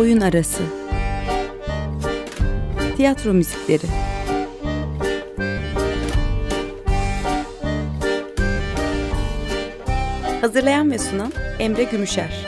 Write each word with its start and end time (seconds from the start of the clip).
Oyun 0.00 0.20
Arası 0.20 0.62
Tiyatro 2.96 3.32
Müzikleri 3.32 3.86
Hazırlayan 10.40 10.90
ve 10.90 10.98
sunan 10.98 11.32
Emre 11.58 11.84
Gümüşer 11.84 12.46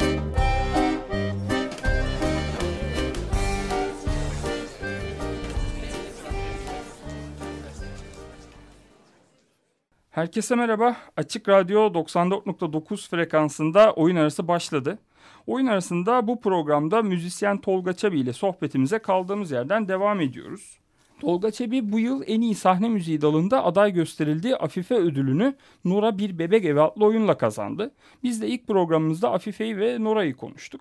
Herkese 10.11 10.55
merhaba. 10.55 10.97
Açık 11.17 11.49
Radyo 11.49 11.81
94.9 11.81 13.11
frekansında 13.11 13.93
oyun 13.93 14.17
arası 14.17 14.49
başladı. 14.49 14.99
Oyun 15.47 15.67
arasında 15.67 16.27
bu 16.27 16.41
programda 16.41 17.03
müzisyen 17.03 17.59
Tolga 17.59 17.93
Çebi 17.93 18.21
ile 18.21 18.33
sohbetimize 18.33 18.99
kaldığımız 18.99 19.51
yerden 19.51 19.89
devam 19.89 20.21
ediyoruz. 20.21 20.79
Tolga 21.21 21.51
Çebi 21.51 21.93
bu 21.93 21.99
yıl 21.99 22.23
en 22.27 22.41
iyi 22.41 22.55
sahne 22.55 22.89
müziği 22.89 23.21
dalında 23.21 23.65
aday 23.65 23.93
gösterildiği 23.93 24.57
Afife 24.57 24.95
ödülünü 24.95 25.55
Nora 25.85 26.19
Bir 26.19 26.39
Bebek 26.39 26.65
Evi 26.65 26.81
adlı 26.81 27.05
oyunla 27.05 27.39
kazandı. 27.39 27.93
Biz 28.23 28.43
de 28.43 28.49
ilk 28.49 28.67
programımızda 28.67 29.33
Afife'yi 29.33 29.79
ve 29.79 30.05
Nora'yı 30.05 30.37
konuştuk. 30.37 30.81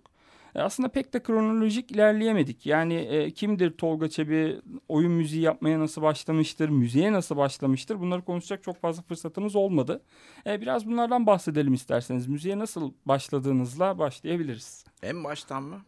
E, 0.56 0.62
aslında 0.62 0.90
pek 0.90 1.14
de 1.14 1.24
kronolojik 1.24 1.92
ilerleyemedik. 1.92 2.66
Yani 2.66 2.94
e, 2.94 3.32
kimdir 3.32 3.72
Tolga 3.72 4.10
Çebi, 4.10 4.62
oyun 4.88 5.12
müziği 5.12 5.42
yapmaya 5.42 5.80
nasıl 5.80 6.02
başlamıştır, 6.02 6.70
müziğe 6.70 7.14
nasıl 7.14 7.38
başlamıştır 7.38 8.00
bunları 8.00 8.22
konuşacak 8.22 8.64
çok 8.64 8.82
fazla 8.82 9.02
fırsatımız 9.04 9.56
olmadı. 9.56 10.02
E, 10.48 10.62
biraz 10.62 10.88
bunlardan 10.88 11.28
bahsedelim 11.28 11.74
isterseniz. 11.74 12.28
Müziğe 12.28 12.60
nasıl 12.60 12.94
başladığınızla 13.06 14.00
başlayabiliriz. 14.00 14.86
En 15.04 15.24
baştan 15.24 15.64
mı? 15.64 15.82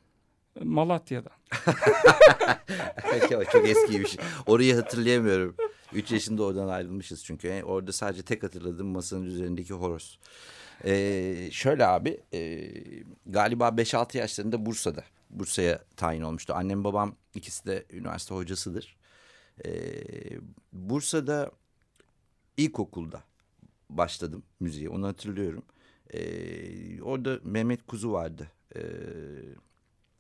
E, 0.61 0.63
Malatya'dan. 0.63 1.33
Peki 3.11 3.51
çok 3.51 3.69
eskiymiş. 3.69 4.17
Orayı 4.47 4.75
hatırlayamıyorum. 4.75 5.55
Üç 5.93 6.11
yaşında 6.11 6.43
oradan 6.43 6.67
ayrılmışız 6.67 7.23
çünkü. 7.25 7.47
E, 7.47 7.63
orada 7.63 7.91
sadece 7.91 8.21
tek 8.21 8.43
hatırladığım 8.43 8.87
masanın 8.87 9.25
üzerindeki 9.25 9.73
horoz. 9.73 10.19
Ee, 10.85 11.49
şöyle 11.51 11.85
abi 11.87 12.21
e, 12.33 12.71
galiba 13.25 13.77
5-6 13.77 14.17
yaşlarında 14.17 14.65
Bursa'da 14.65 15.03
Bursa'ya 15.29 15.83
tayin 15.97 16.21
olmuştu. 16.21 16.53
Annem 16.53 16.83
babam 16.83 17.15
ikisi 17.35 17.65
de 17.65 17.85
üniversite 17.89 18.35
hocasıdır. 18.35 18.97
Ee, 19.65 19.71
Bursa'da 20.73 21.51
ilkokulda 22.57 23.23
başladım 23.89 24.43
müziğe 24.59 24.89
onu 24.89 25.07
hatırlıyorum. 25.07 25.65
Ee, 26.13 27.01
orada 27.01 27.39
Mehmet 27.43 27.87
Kuzu 27.87 28.11
vardı. 28.11 28.47
Ee, 28.75 28.81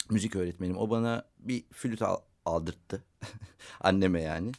müzik 0.09 0.35
öğretmenim. 0.35 0.77
O 0.77 0.89
bana 0.89 1.25
bir 1.39 1.63
flüt 1.71 2.01
al, 2.01 2.17
aldırttı. 2.45 3.03
Anneme 3.81 4.21
yani. 4.21 4.51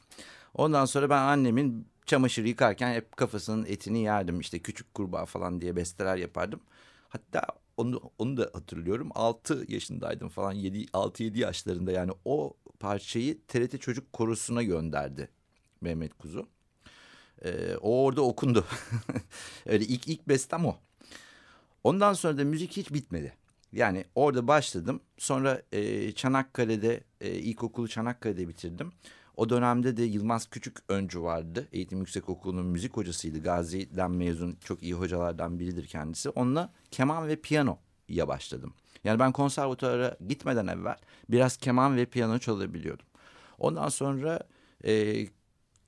Ondan 0.54 0.84
sonra 0.84 1.10
ben 1.10 1.18
annemin 1.22 1.86
çamaşır 2.06 2.44
yıkarken 2.44 2.94
hep 2.94 3.16
kafasının 3.16 3.66
etini 3.66 4.02
yerdim. 4.02 4.40
İşte 4.40 4.58
küçük 4.58 4.94
kurbağa 4.94 5.26
falan 5.26 5.60
diye 5.60 5.76
besteler 5.76 6.16
yapardım. 6.16 6.60
Hatta 7.08 7.46
onu, 7.76 8.00
onu 8.18 8.36
da 8.36 8.50
hatırlıyorum. 8.52 9.10
6 9.14 9.64
yaşındaydım 9.68 10.28
falan. 10.28 10.56
6-7 10.56 11.38
yaşlarında 11.38 11.92
yani 11.92 12.12
o 12.24 12.54
parçayı 12.80 13.38
TRT 13.48 13.80
Çocuk 13.80 14.12
Korosu'na 14.12 14.62
gönderdi 14.62 15.28
Mehmet 15.80 16.14
Kuzu. 16.18 16.48
Ee, 17.44 17.76
o 17.76 18.04
orada 18.04 18.22
okundu. 18.22 18.64
Öyle 19.66 19.84
ilk 19.84 20.08
ilk 20.08 20.28
bestem 20.28 20.66
o. 20.66 20.76
Ondan 21.84 22.12
sonra 22.12 22.38
da 22.38 22.44
müzik 22.44 22.76
hiç 22.76 22.92
bitmedi. 22.92 23.32
Yani 23.72 24.04
orada 24.14 24.48
başladım. 24.48 25.00
Sonra 25.18 25.62
e, 25.72 26.12
Çanakkale'de 26.12 27.00
e, 27.20 27.30
ilkokulu 27.30 27.88
Çanakkale'de 27.88 28.48
bitirdim. 28.48 28.92
O 29.36 29.48
dönemde 29.48 29.96
de 29.96 30.02
Yılmaz 30.02 30.46
Küçük 30.46 30.76
Öncü 30.88 31.22
vardı. 31.22 31.68
Eğitim 31.72 31.98
Yüksekokulu'nun 31.98 32.66
müzik 32.66 32.96
hocasıydı. 32.96 33.42
Gazi'den 33.42 34.10
mezun 34.10 34.56
çok 34.64 34.82
iyi 34.82 34.94
hocalardan 34.94 35.58
biridir 35.58 35.86
kendisi. 35.86 36.30
Onunla 36.30 36.72
keman 36.90 37.28
ve 37.28 37.36
piyanoya 37.36 38.28
başladım. 38.28 38.74
Yani 39.04 39.18
ben 39.18 39.32
konservatuvara 39.32 40.16
gitmeden 40.28 40.66
evvel 40.66 40.96
biraz 41.30 41.56
keman 41.56 41.96
ve 41.96 42.06
piyano 42.06 42.38
çalabiliyordum. 42.38 43.06
Ondan 43.58 43.88
sonra 43.88 44.40
e, 44.84 45.26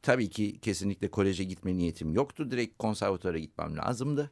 tabii 0.03 0.31
ki 0.31 0.61
kesinlikle 0.61 1.11
koleje 1.11 1.45
gitme 1.45 1.77
niyetim 1.77 2.13
yoktu. 2.15 2.51
Direkt 2.51 2.79
konservatuvara 2.79 3.39
gitmem 3.39 3.77
lazımdı. 3.77 4.31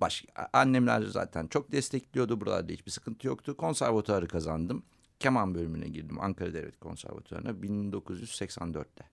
Baş, 0.00 0.24
annemler 0.52 1.02
zaten 1.02 1.46
çok 1.46 1.72
destekliyordu. 1.72 2.40
Buralarda 2.40 2.72
hiçbir 2.72 2.90
sıkıntı 2.90 3.26
yoktu. 3.26 3.56
Konservatuvarı 3.56 4.28
kazandım 4.28 4.82
keman 5.20 5.54
bölümüne 5.54 5.88
girdim 5.88 6.20
Ankara 6.20 6.54
Devlet 6.54 6.80
Konservatuvarı'na 6.80 7.50
1984'te. 7.50 9.04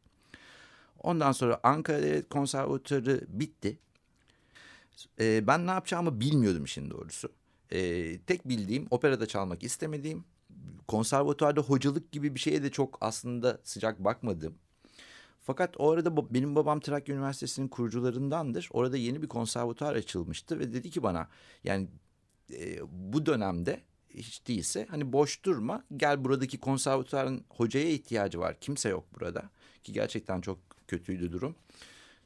Ondan 1.00 1.32
sonra 1.32 1.60
Ankara 1.64 2.02
Devlet 2.02 2.30
Konservatuvarı 2.30 3.22
bitti. 3.28 3.78
Ee, 5.20 5.48
ben 5.48 5.68
ne 5.68 5.72
yapacağımı 5.72 6.20
bilmiyordum 6.20 6.64
işin 6.64 6.90
doğrusu. 6.90 7.30
Ee, 7.72 8.20
tek 8.20 8.50
bildiğim 8.50 8.88
operada 8.92 9.26
çalmak 9.26 9.64
istemediğim, 9.64 10.26
konservatuvarda 10.88 11.62
hocalık 11.62 12.12
gibi 12.12 12.36
bir 12.36 12.40
şeye 12.40 12.64
de 12.64 12.72
çok 12.72 12.98
aslında 13.02 13.60
sıcak 13.64 14.00
bakmadım. 14.00 14.56
Fakat 15.42 15.76
o 15.78 15.92
arada 15.92 16.34
benim 16.34 16.56
babam 16.56 16.80
Trakya 16.80 17.16
Üniversitesi'nin 17.16 17.68
kurucularındandır. 17.68 18.70
Orada 18.72 18.98
yeni 18.98 19.22
bir 19.22 19.28
konservatuvar 19.28 19.96
açılmıştı 19.96 20.60
ve 20.60 20.74
dedi 20.74 20.90
ki 20.90 21.04
bana 21.04 21.28
yani 21.64 21.88
e, 22.54 22.80
bu 22.92 23.26
dönemde 23.26 23.82
hiç 24.18 24.48
değilse 24.48 24.88
hani 24.90 25.14
boş 25.14 25.44
durma 25.44 25.84
gel 25.98 26.24
buradaki 26.24 26.58
konservatuarın 26.58 27.46
hocaya 27.50 27.90
ihtiyacı 27.90 28.40
var. 28.40 28.56
Kimse 28.62 28.90
yok 28.90 29.04
burada 29.20 29.44
ki 29.84 29.94
gerçekten 29.94 30.42
çok 30.42 30.60
kötüydü 30.88 31.32
durum. 31.32 31.56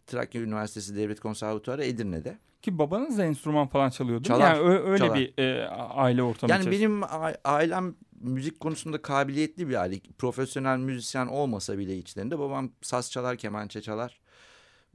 Trakya 0.07 0.41
Üniversitesi 0.41 0.95
Devlet 0.95 1.19
Konservatuarı 1.19 1.85
Edirne'de. 1.85 2.37
Ki 2.61 2.77
babanız 2.77 3.17
da 3.17 3.25
enstrüman 3.25 3.67
falan 3.67 3.89
çalıyordu. 3.89 4.23
Çalar, 4.23 4.55
yani 4.55 4.67
öyle 4.67 4.97
çalar. 4.97 5.19
bir 5.19 5.43
e, 5.43 5.67
aile 5.69 6.23
ortamı 6.23 6.51
Yani 6.51 6.71
benim 6.71 7.01
ailem 7.43 7.95
müzik 8.21 8.59
konusunda 8.59 9.01
kabiliyetli 9.01 9.69
bir 9.69 9.75
aile. 9.75 9.99
Profesyonel 10.17 10.77
müzisyen 10.77 11.27
olmasa 11.27 11.77
bile 11.77 11.97
içlerinde 11.97 12.39
babam 12.39 12.71
saz 12.81 13.11
çalar, 13.11 13.37
kemençe 13.37 13.81
çalar. 13.81 14.19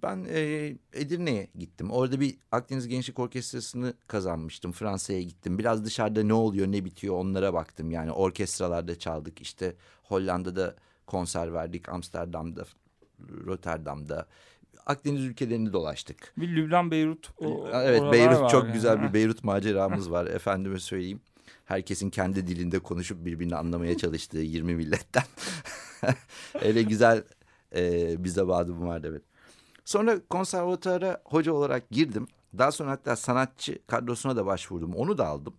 Ben 0.03 0.27
e, 0.29 0.73
Edirne'ye 0.93 1.49
gittim. 1.59 1.91
Orada 1.91 2.21
bir 2.21 2.37
Akdeniz 2.53 2.89
Gençlik 2.89 3.19
Orkestrası'nı 3.19 3.95
kazanmıştım. 4.07 4.73
Fransa'ya 4.73 5.23
gittim. 5.23 5.59
Biraz 5.59 5.85
dışarıda 5.85 6.23
ne 6.23 6.33
oluyor 6.35 6.67
ne 6.67 6.85
bitiyor 6.85 7.15
onlara 7.15 7.55
baktım. 7.55 7.91
Yani 7.91 8.13
orkestralarda 8.13 8.99
çaldık. 8.99 9.41
İşte 9.41 9.75
Hollanda'da 10.03 10.75
konser 11.07 11.53
verdik. 11.53 11.89
Amsterdam'da, 11.89 12.65
Rotterdam'da. 13.47 14.27
Akdeniz 14.87 15.25
ülkelerini 15.25 15.73
dolaştık. 15.73 16.33
Bir 16.37 16.57
Lübnan, 16.57 16.91
Beyrut. 16.91 17.31
O, 17.39 17.69
evet 17.73 18.03
Beyrut 18.13 18.51
çok 18.51 18.65
yani. 18.65 18.73
güzel 18.73 19.03
bir 19.03 19.15
Beyrut 19.15 19.45
maceramız 19.45 20.11
var. 20.11 20.27
Efendime 20.27 20.79
söyleyeyim. 20.79 21.21
Herkesin 21.65 22.11
kendi 22.11 22.47
dilinde 22.47 22.79
konuşup 22.79 23.25
birbirini 23.25 23.57
anlamaya 23.57 23.97
çalıştığı 23.97 24.39
20 24.39 24.75
milletten. 24.75 25.25
Öyle 26.63 26.83
güzel 26.83 27.25
e, 27.77 28.15
bize 28.25 28.49
bağdım 28.49 28.87
vardı 28.87 29.09
evet. 29.11 29.23
Sonra 29.85 30.21
konservatuara 30.31 31.23
hoca 31.25 31.53
olarak 31.53 31.91
girdim. 31.91 32.29
Daha 32.59 32.73
sonra 32.73 32.91
hatta 32.91 33.17
sanatçı 33.17 33.79
kadrosuna 33.87 34.37
da 34.37 34.47
başvurdum. 34.47 34.95
Onu 34.95 35.19
da 35.19 35.27
aldım. 35.27 35.55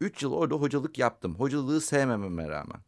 Üç 0.00 0.22
yıl 0.22 0.32
orada 0.32 0.54
hocalık 0.54 0.98
yaptım. 0.98 1.34
Hocalığı 1.34 1.80
sevmememe 1.80 2.48
rağmen. 2.48 2.80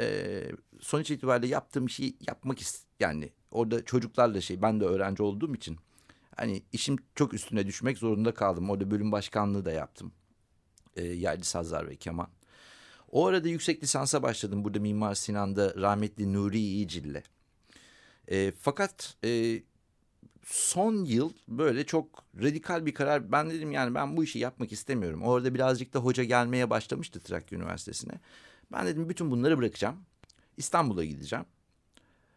Ee, 0.00 0.50
sonuç 0.80 1.10
itibariyle 1.10 1.46
yaptığım 1.46 1.90
şeyi 1.90 2.16
yapmak 2.28 2.58
yani 3.00 3.32
orada 3.50 3.84
çocuklarla 3.84 4.40
şey 4.40 4.62
ben 4.62 4.80
de 4.80 4.84
öğrenci 4.84 5.22
olduğum 5.22 5.54
için 5.54 5.78
hani 6.36 6.62
işim 6.72 6.96
çok 7.14 7.34
üstüne 7.34 7.66
düşmek 7.66 7.98
zorunda 7.98 8.34
kaldım. 8.34 8.70
Orada 8.70 8.90
bölüm 8.90 9.12
başkanlığı 9.12 9.64
da 9.64 9.72
yaptım. 9.72 10.12
Ee, 10.96 11.04
yerli 11.04 11.44
sazlar 11.44 11.88
ve 11.88 11.96
keman. 11.96 12.28
O 13.12 13.26
arada 13.26 13.48
yüksek 13.48 13.82
lisansa 13.82 14.22
başladım 14.22 14.64
burada 14.64 14.80
Mimar 14.80 15.14
Sinan'da 15.14 15.74
rahmetli 15.74 16.32
Nuri 16.32 16.58
İyicil'le. 16.58 17.22
E, 18.28 18.52
fakat 18.60 19.16
e, 19.24 19.62
son 20.50 21.04
yıl 21.04 21.32
böyle 21.48 21.86
çok 21.86 22.24
radikal 22.42 22.86
bir 22.86 22.94
karar. 22.94 23.32
Ben 23.32 23.50
dedim 23.50 23.72
yani 23.72 23.94
ben 23.94 24.16
bu 24.16 24.24
işi 24.24 24.38
yapmak 24.38 24.72
istemiyorum. 24.72 25.22
Orada 25.22 25.54
birazcık 25.54 25.94
da 25.94 25.98
hoca 25.98 26.24
gelmeye 26.24 26.70
başlamıştı 26.70 27.20
Trakya 27.20 27.58
Üniversitesi'ne. 27.58 28.12
Ben 28.72 28.86
dedim 28.86 29.08
bütün 29.08 29.30
bunları 29.30 29.58
bırakacağım. 29.58 29.96
İstanbul'a 30.56 31.04
gideceğim. 31.04 31.44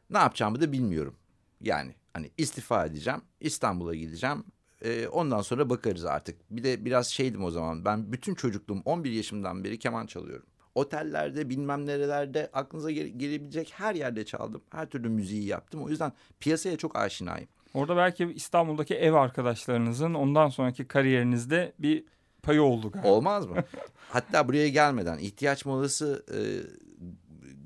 Ne 0.10 0.18
yapacağımı 0.18 0.62
da 0.62 0.72
bilmiyorum. 0.72 1.16
Yani 1.62 1.96
hani 2.14 2.32
istifa 2.38 2.86
edeceğim. 2.86 3.22
İstanbul'a 3.40 3.96
gideceğim. 3.96 4.44
Ee, 4.82 5.08
ondan 5.08 5.42
sonra 5.42 5.70
bakarız 5.70 6.06
artık. 6.06 6.38
Bir 6.50 6.64
de 6.64 6.86
biraz 6.86 7.08
şeydim 7.08 7.44
o 7.44 7.52
zaman. 7.52 7.86
Ben 7.86 8.12
bütün 8.12 8.36
çocukluğum 8.36 8.82
11 8.86 9.12
yaşımdan 9.12 9.64
beri 9.64 9.80
keman 9.80 10.06
çalıyorum. 10.06 10.46
Otellerde 10.76 11.50
bilmem 11.50 11.86
nerelerde 11.86 12.50
aklınıza 12.54 12.92
gelebilecek 12.92 13.74
her 13.76 13.96
yerde 13.96 14.26
çaldım. 14.26 14.62
Her 14.70 14.90
türlü 14.90 15.10
müziği 15.10 15.46
yaptım. 15.46 15.84
O 15.84 15.90
yüzden 15.90 16.14
piyasaya 16.40 16.78
çok 16.78 16.96
aşinayım. 16.96 17.48
Orada 17.74 17.98
belki 17.98 18.34
İstanbul'daki 18.36 18.96
ev 18.96 19.14
arkadaşlarınızın 19.14 20.14
ondan 20.14 20.50
sonraki 20.50 20.88
kariyerinizde 20.88 21.74
bir 21.80 22.04
payı 22.44 22.64
oldu 22.64 22.92
galiba. 22.92 23.10
Olmaz 23.10 23.46
mı? 23.48 23.56
Hatta 24.10 24.48
buraya 24.48 24.70
gelmeden 24.70 25.18
ihtiyaç 25.18 25.66
molası 25.66 26.26
e, 26.32 26.40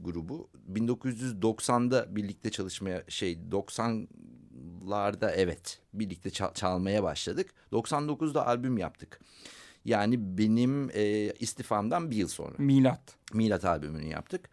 grubu. 0.04 0.50
1990'da 0.74 2.16
birlikte 2.16 2.50
çalışmaya 2.52 3.04
şey 3.08 3.34
90'larda 3.52 5.32
evet 5.32 5.80
birlikte 5.94 6.30
çal- 6.30 6.54
çalmaya 6.54 7.04
başladık. 7.04 7.54
99'da 7.72 8.48
albüm 8.48 8.78
yaptık. 8.78 9.20
Yani 9.86 10.38
benim 10.38 10.90
e, 10.94 11.34
istifamdan 11.40 12.12
bir 12.12 12.16
yıl 12.16 12.28
sonra. 12.28 12.56
Milat. 12.58 13.16
Milat 13.34 13.66
albümünü 13.66 14.08
yaptık. 14.08 14.50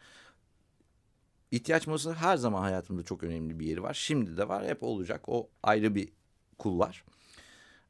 İhtiyaç 1.52 1.86
molası 1.86 2.12
her 2.12 2.36
zaman 2.36 2.62
hayatımda 2.62 3.02
çok 3.02 3.22
önemli 3.22 3.60
bir 3.60 3.66
yeri 3.66 3.82
var. 3.82 3.94
Şimdi 3.94 4.36
de 4.36 4.48
var, 4.48 4.66
hep 4.66 4.82
olacak. 4.82 5.28
O 5.28 5.48
ayrı 5.62 5.94
bir 5.94 6.08
kul 6.58 6.78
var. 6.78 7.04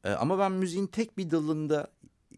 Ee, 0.03 0.09
ama 0.09 0.39
ben 0.39 0.51
müziğin 0.51 0.87
tek 0.87 1.17
bir 1.17 1.31
dalında, 1.31 1.91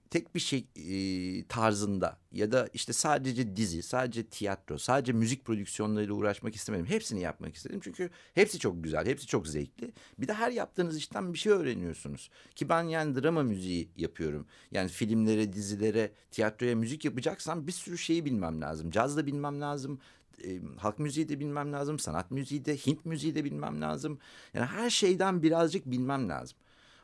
tek 0.09 0.35
bir 0.35 0.39
şey 0.39 0.67
e, 0.75 1.47
tarzında 1.47 2.17
ya 2.31 2.51
da 2.51 2.69
işte 2.73 2.93
sadece 2.93 3.55
dizi, 3.55 3.83
sadece 3.83 4.23
tiyatro, 4.25 4.77
sadece 4.77 5.13
müzik 5.13 5.45
prodüksiyonlarıyla 5.45 6.13
uğraşmak 6.13 6.55
istemedim. 6.55 6.85
Hepsini 6.85 7.21
yapmak 7.21 7.55
istedim 7.55 7.79
çünkü 7.83 8.09
hepsi 8.33 8.59
çok 8.59 8.83
güzel, 8.83 9.05
hepsi 9.05 9.27
çok 9.27 9.47
zevkli. 9.47 9.91
Bir 10.19 10.27
de 10.27 10.33
her 10.33 10.51
yaptığınız 10.51 10.97
işten 10.97 11.33
bir 11.33 11.37
şey 11.37 11.51
öğreniyorsunuz. 11.51 12.29
Ki 12.55 12.69
ben 12.69 12.83
yani 12.83 13.21
drama 13.21 13.43
müziği 13.43 13.89
yapıyorum. 13.97 14.47
Yani 14.71 14.89
filmlere, 14.89 15.53
dizilere, 15.53 16.11
tiyatroya 16.31 16.75
müzik 16.75 17.05
yapacaksam 17.05 17.67
bir 17.67 17.71
sürü 17.71 17.97
şeyi 17.97 18.25
bilmem 18.25 18.61
lazım. 18.61 18.91
Caz 18.91 19.17
da 19.17 19.25
bilmem 19.25 19.61
lazım, 19.61 19.99
e, 20.43 20.61
halk 20.77 20.99
müziği 20.99 21.29
de 21.29 21.39
bilmem 21.39 21.73
lazım, 21.73 21.99
sanat 21.99 22.31
müziği 22.31 22.65
de, 22.65 22.77
Hint 22.77 23.05
müziği 23.05 23.35
de 23.35 23.43
bilmem 23.43 23.81
lazım. 23.81 24.19
Yani 24.53 24.65
her 24.65 24.89
şeyden 24.89 25.43
birazcık 25.43 25.85
bilmem 25.85 26.29
lazım. 26.29 26.57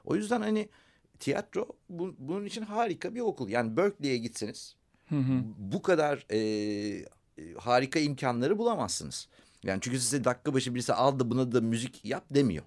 O 0.06 0.16
yüzden 0.16 0.42
hani 0.42 0.70
tiyatro 1.20 1.68
bu, 1.90 2.16
bunun 2.20 2.46
için 2.46 2.62
harika 2.62 3.16
bir 3.16 3.20
okul. 3.20 3.50
Yani 3.50 3.78
Berkeley'e 3.78 4.18
gitseniz 4.18 4.76
bu 5.58 5.82
kadar 5.82 6.26
e, 6.30 6.38
e, 6.38 7.54
harika 7.58 8.00
imkanları 8.00 8.58
bulamazsınız. 8.58 9.28
Yani 9.64 9.80
çünkü 9.82 10.00
size 10.00 10.24
dakika 10.24 10.54
başı 10.54 10.76
birisi 10.76 10.94
al 10.94 11.20
da 11.20 11.30
buna 11.30 11.52
da 11.52 11.62
müzik 11.62 12.06
yap 12.06 12.24
demiyor. 12.32 12.64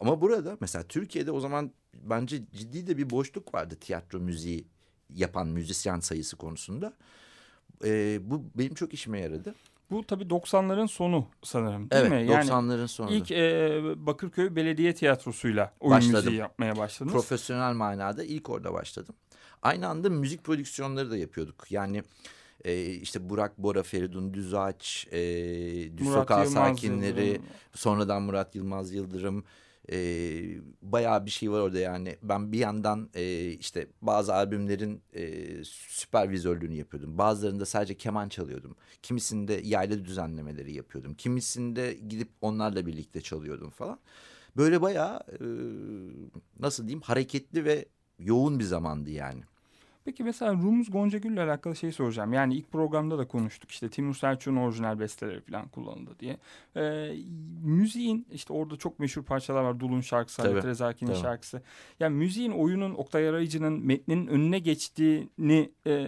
Ama 0.00 0.20
burada 0.20 0.56
mesela 0.60 0.84
Türkiye'de 0.84 1.30
o 1.30 1.40
zaman 1.40 1.72
bence 1.94 2.42
ciddi 2.52 2.86
de 2.86 2.96
bir 2.96 3.10
boşluk 3.10 3.54
vardı 3.54 3.76
tiyatro 3.80 4.20
müziği 4.20 4.64
yapan 5.14 5.48
müzisyen 5.48 6.00
sayısı 6.00 6.36
konusunda. 6.36 6.92
E, 7.84 8.18
bu 8.22 8.44
benim 8.54 8.74
çok 8.74 8.94
işime 8.94 9.20
yaradı. 9.20 9.54
Bu 9.90 10.06
tabii 10.06 10.24
90'ların 10.24 10.88
sonu 10.88 11.26
sanırım 11.42 11.90
değil 11.90 12.02
evet, 12.02 12.10
mi? 12.10 12.32
Yani 12.32 12.50
90'ların 12.50 12.88
sonunda. 12.88 13.14
ilk 13.14 13.30
e, 13.30 14.06
Bakırköy 14.06 14.56
Belediye 14.56 14.94
Tiyatrosu'yla 14.94 15.72
oyun 15.80 15.96
Başladım. 15.96 16.16
müziği 16.16 16.36
yapmaya 16.36 16.76
başladınız. 16.76 17.12
Profesyonel 17.12 17.72
manada 17.72 18.24
ilk 18.24 18.50
orada 18.50 18.72
başladım. 18.72 19.14
Aynı 19.62 19.88
anda 19.88 20.10
müzik 20.10 20.44
prodüksiyonları 20.44 21.10
da 21.10 21.16
yapıyorduk. 21.16 21.70
Yani 21.70 22.02
e, 22.64 22.84
işte 22.84 23.30
Burak 23.30 23.58
Bora, 23.58 23.82
Feridun 23.82 24.34
Düzağaç, 24.34 25.06
e, 25.10 25.18
Düz 25.98 26.06
Murat 26.06 26.20
Sokağı 26.20 26.44
Yılmaz 26.44 26.68
Sakinleri, 26.68 27.26
Yıldırım. 27.26 27.46
sonradan 27.74 28.22
Murat 28.22 28.54
Yılmaz 28.54 28.92
Yıldırım. 28.92 29.44
E, 29.92 29.98
bayağı 30.82 31.26
bir 31.26 31.30
şey 31.30 31.50
var 31.50 31.60
orada 31.60 31.78
yani. 31.78 32.16
Ben 32.22 32.52
bir 32.52 32.58
yandan 32.58 33.10
e, 33.14 33.50
işte 33.50 33.86
bazı 34.02 34.34
albümlerin 34.34 35.02
e, 35.12 35.64
süpervizörlüğünü 35.64 36.74
yapıyordum. 36.74 37.18
Bazılarında 37.18 37.66
sadece 37.66 37.94
keman 37.96 38.28
çalıyordum. 38.28 38.76
Kimisinde 39.02 39.60
yaylı 39.64 40.04
düzenlemeleri 40.04 40.72
yapıyordum. 40.72 41.14
Kimisinde 41.14 41.94
gidip 42.08 42.28
onlarla 42.40 42.86
birlikte 42.86 43.20
çalıyordum 43.20 43.70
falan. 43.70 43.98
Böyle 44.56 44.82
bayağı 44.82 45.20
e, 45.20 45.46
nasıl 46.58 46.82
diyeyim 46.84 47.00
hareketli 47.00 47.64
ve 47.64 47.86
yoğun 48.18 48.58
bir 48.58 48.64
zamandı 48.64 49.10
yani. 49.10 49.42
Peki 50.08 50.24
mesela 50.24 50.52
Rumuz 50.52 50.90
Goncagül'le 50.90 51.38
alakalı 51.38 51.76
şey 51.76 51.92
soracağım. 51.92 52.32
Yani 52.32 52.54
ilk 52.54 52.72
programda 52.72 53.18
da 53.18 53.28
konuştuk 53.28 53.70
işte 53.70 53.88
Timur 53.88 54.14
Selçuk'un 54.14 54.56
orijinal 54.56 55.00
besteleri 55.00 55.40
falan 55.40 55.68
kullanıldı 55.68 56.18
diye. 56.20 56.38
Ee, 56.76 57.14
müziğin 57.62 58.26
işte 58.32 58.52
orada 58.52 58.76
çok 58.76 58.98
meşhur 58.98 59.22
parçalar 59.22 59.62
var. 59.62 59.80
Dul'un 59.80 60.00
şarkısı, 60.00 60.42
Halit 60.42 60.64
Rezaki'nin 60.64 61.14
şarkısı. 61.14 61.62
Yani 62.00 62.16
müziğin 62.16 62.50
oyunun 62.50 62.94
Oktay 62.94 63.28
Arayıcı'nın 63.28 63.86
metninin 63.86 64.26
önüne 64.26 64.58
geçtiğini 64.58 65.70
e, 65.86 66.06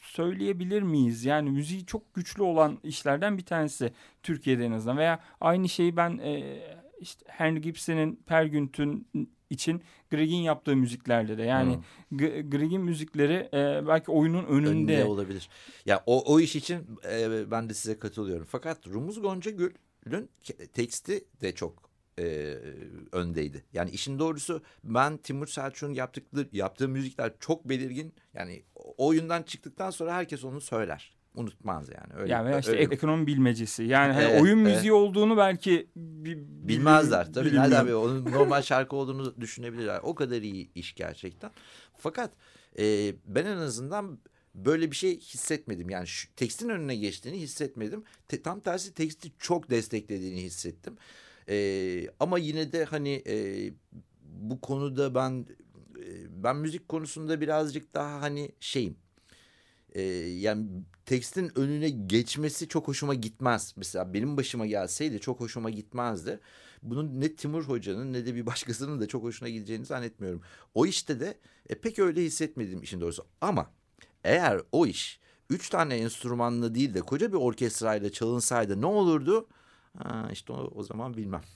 söyleyebilir 0.00 0.82
miyiz? 0.82 1.24
Yani 1.24 1.50
müziği 1.50 1.86
çok 1.86 2.14
güçlü 2.14 2.42
olan 2.42 2.78
işlerden 2.82 3.38
bir 3.38 3.44
tanesi 3.44 3.92
Türkiye'de 4.22 4.64
en 4.64 4.72
azından. 4.72 4.98
Veya 4.98 5.20
aynı 5.40 5.68
şeyi 5.68 5.96
ben 5.96 6.18
e, 6.18 6.58
işte 7.00 7.24
Henry 7.28 7.60
Gibson'in 7.60 8.22
Per 8.26 8.44
Güntün 8.44 9.08
için 9.52 9.82
Greg'in 10.10 10.36
yaptığı 10.42 10.76
müziklerde 10.76 11.38
de 11.38 11.42
yani 11.42 11.78
G- 12.16 12.42
Greg'in 12.42 12.80
müzikleri 12.80 13.48
e, 13.54 13.86
belki 13.86 14.10
oyunun 14.10 14.44
önünde. 14.44 14.68
önünde 14.68 15.04
olabilir. 15.04 15.48
Ya 15.86 16.02
o, 16.06 16.32
o 16.34 16.40
iş 16.40 16.56
için 16.56 16.86
e, 17.10 17.50
ben 17.50 17.68
de 17.68 17.74
size 17.74 17.98
katılıyorum. 17.98 18.46
Fakat 18.50 18.86
Rumuz 18.86 19.20
Gonca 19.22 19.50
Gül'ün 19.50 20.28
ke- 20.44 20.66
teksti 20.66 21.24
de 21.40 21.54
çok 21.54 21.90
e, 22.18 22.56
öndeydi. 23.12 23.64
Yani 23.72 23.90
işin 23.90 24.18
doğrusu 24.18 24.62
ben 24.84 25.16
Timur 25.16 25.46
Selçuk'un 25.46 25.94
yaptıkları, 25.94 26.48
yaptığı 26.52 26.88
müzikler 26.88 27.32
çok 27.40 27.68
belirgin. 27.68 28.14
Yani 28.34 28.62
o 28.74 29.06
oyundan 29.06 29.42
çıktıktan 29.42 29.90
sonra 29.90 30.14
herkes 30.14 30.44
onu 30.44 30.60
söyler. 30.60 31.14
Unutmaz 31.34 31.88
yani. 31.88 32.20
Öyle, 32.22 32.32
yani 32.32 32.58
işte 32.60 32.70
öyle- 32.70 32.82
ek- 32.82 32.94
ekonomi 32.94 33.26
bilmecesi. 33.26 33.82
Yani 33.82 34.12
hani 34.12 34.24
Evet, 34.24 34.42
oyun 34.42 34.64
evet. 34.64 34.74
müziği 34.76 34.92
olduğunu 34.92 35.36
belki 35.36 35.88
bi- 35.96 36.36
bi- 36.38 36.68
Bilmezler 36.68 37.32
tabii. 37.32 37.54
Nereden 37.54 37.82
biliyor? 37.84 38.02
Onun 38.04 38.24
normal 38.24 38.62
şarkı 38.62 38.96
olduğunu 38.96 39.40
düşünebilirler. 39.40 40.00
O 40.02 40.14
kadar 40.14 40.42
iyi 40.42 40.70
iş 40.74 40.94
gerçekten. 40.94 41.50
Fakat 41.98 42.30
e, 42.78 43.14
ben 43.26 43.46
en 43.46 43.56
azından 43.56 44.18
böyle 44.54 44.90
bir 44.90 44.96
şey 44.96 45.20
hissetmedim. 45.20 45.90
Yani 45.90 46.06
şu, 46.06 46.34
tekstin 46.36 46.68
önüne 46.68 46.96
geçtiğini 46.96 47.40
hissetmedim. 47.40 48.04
Te- 48.28 48.42
tam 48.42 48.60
tersi 48.60 48.94
teksti 48.94 49.32
çok 49.38 49.70
desteklediğini 49.70 50.42
hissettim. 50.42 50.96
E, 51.48 52.06
ama 52.20 52.38
yine 52.38 52.72
de 52.72 52.84
hani 52.84 53.22
e, 53.26 53.34
bu 54.24 54.60
konuda 54.60 55.14
ben 55.14 55.46
e, 55.98 56.42
ben 56.44 56.56
müzik 56.56 56.88
konusunda 56.88 57.40
birazcık 57.40 57.94
daha 57.94 58.20
hani 58.20 58.52
şeyim. 58.60 58.96
E, 59.92 60.02
yani 60.02 60.66
tekstin 61.06 61.58
önüne 61.58 61.90
geçmesi 61.90 62.68
çok 62.68 62.88
hoşuma 62.88 63.14
gitmez. 63.14 63.74
Mesela 63.76 64.14
benim 64.14 64.36
başıma 64.36 64.66
gelseydi 64.66 65.20
çok 65.20 65.40
hoşuma 65.40 65.70
gitmezdi. 65.70 66.40
Bunun 66.82 67.20
ne 67.20 67.36
Timur 67.36 67.64
Hoca'nın 67.64 68.12
ne 68.12 68.26
de 68.26 68.34
bir 68.34 68.46
başkasının 68.46 69.00
da 69.00 69.08
çok 69.08 69.22
hoşuna 69.22 69.48
gideceğini 69.48 69.84
zannetmiyorum. 69.84 70.42
O 70.74 70.86
işte 70.86 71.20
de 71.20 71.38
e, 71.68 71.74
pek 71.74 71.98
öyle 71.98 72.22
hissetmedim 72.22 72.82
işin 72.82 73.00
doğrusu. 73.00 73.26
Ama 73.40 73.70
eğer 74.24 74.60
o 74.72 74.86
iş 74.86 75.20
üç 75.50 75.68
tane 75.68 75.96
enstrümanla 75.96 76.74
değil 76.74 76.94
de 76.94 77.00
koca 77.00 77.32
bir 77.32 77.36
orkestrayla 77.36 78.12
çalınsaydı 78.12 78.80
ne 78.80 78.86
olurdu? 78.86 79.48
Ha, 79.98 80.28
işte 80.32 80.52
o, 80.52 80.72
o 80.74 80.82
zaman 80.82 81.16
bilmem. 81.16 81.42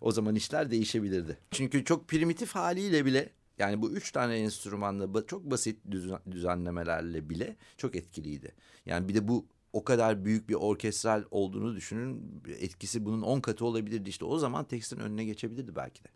O 0.00 0.12
zaman 0.12 0.34
işler 0.34 0.70
değişebilirdi. 0.70 1.38
Çünkü 1.50 1.84
çok 1.84 2.08
primitif 2.08 2.54
haliyle 2.54 3.04
bile 3.04 3.32
yani 3.58 3.82
bu 3.82 3.92
üç 3.92 4.12
tane 4.12 4.36
enstrümanla 4.36 5.26
çok 5.26 5.50
basit 5.50 5.78
düzen- 5.90 6.30
düzenlemelerle 6.30 7.30
bile 7.30 7.56
çok 7.76 7.96
etkiliydi. 7.96 8.54
Yani 8.86 9.08
bir 9.08 9.14
de 9.14 9.28
bu 9.28 9.46
o 9.72 9.84
kadar 9.84 10.24
büyük 10.24 10.48
bir 10.48 10.54
orkestral 10.54 11.24
olduğunu 11.30 11.76
düşünün. 11.76 12.42
Etkisi 12.58 13.04
bunun 13.04 13.22
on 13.22 13.40
katı 13.40 13.64
olabilirdi. 13.64 14.08
İşte 14.08 14.24
o 14.24 14.38
zaman 14.38 14.64
tekstin 14.64 14.98
önüne 15.00 15.24
geçebilirdi 15.24 15.76
belki 15.76 16.04
de. 16.04 16.08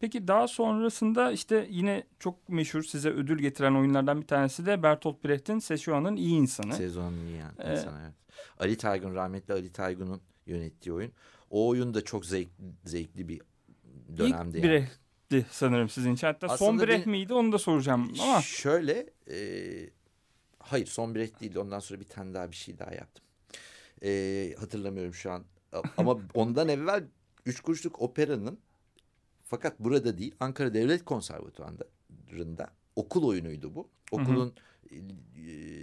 Peki 0.00 0.28
daha 0.28 0.48
sonrasında 0.48 1.32
işte 1.32 1.66
yine 1.70 2.04
çok 2.18 2.48
meşhur 2.48 2.82
size 2.82 3.10
ödül 3.10 3.38
getiren 3.38 3.74
oyunlardan 3.74 4.20
bir 4.20 4.26
tanesi 4.26 4.66
de 4.66 4.82
Bertolt 4.82 5.24
Brecht'in 5.24 5.58
Seşuan'ın 5.58 6.16
iyi 6.16 6.34
insanı. 6.34 6.74
Sezonun 6.74 7.26
iyi 7.26 7.36
yani. 7.36 7.52
Ee, 7.58 7.72
insan, 7.72 8.00
evet. 8.02 8.14
Ali 8.58 8.76
Taygun 8.76 9.14
rahmetli 9.14 9.54
Ali 9.54 9.72
Taygun'un 9.72 10.20
yönettiği 10.46 10.92
oyun. 10.92 11.12
O 11.50 11.68
oyun 11.68 11.94
da 11.94 12.04
çok 12.04 12.26
zevk, 12.26 12.48
zevkli 12.84 13.28
bir 13.28 13.40
dönemdi 14.16 14.58
İlk 14.58 14.64
yani. 14.64 14.88
Brecht'ti 15.32 15.54
sanırım 15.54 15.88
sizin 15.88 16.14
için. 16.14 16.26
Hatta 16.26 16.48
son 16.48 16.54
Aslında 16.54 16.86
Brecht 16.86 17.06
ben- 17.06 17.10
miydi 17.10 17.34
onu 17.34 17.52
da 17.52 17.58
soracağım 17.58 18.14
ama 18.22 18.42
Şöyle 18.42 19.06
e, 19.30 19.38
hayır 20.58 20.86
son 20.86 21.14
Brecht 21.14 21.40
değil 21.40 21.56
ondan 21.56 21.78
sonra 21.78 22.00
bir 22.00 22.04
tane 22.04 22.34
daha 22.34 22.50
bir 22.50 22.56
şey 22.56 22.78
daha 22.78 22.94
yaptım. 22.94 23.24
E, 24.02 24.54
hatırlamıyorum 24.58 25.14
şu 25.14 25.30
an 25.32 25.44
ama 25.96 26.18
ondan 26.34 26.68
evvel 26.68 27.04
Üç 27.46 27.60
Kuruşluk 27.60 28.02
Opera'nın 28.02 28.58
fakat 29.44 29.80
burada 29.80 30.18
değil 30.18 30.34
Ankara 30.40 30.74
Devlet 30.74 31.04
Konservatuvarı'nda 31.04 32.70
okul 32.96 33.28
oyunuydu 33.28 33.74
bu. 33.74 33.88
Okulun 34.10 34.54
e, 34.90 34.96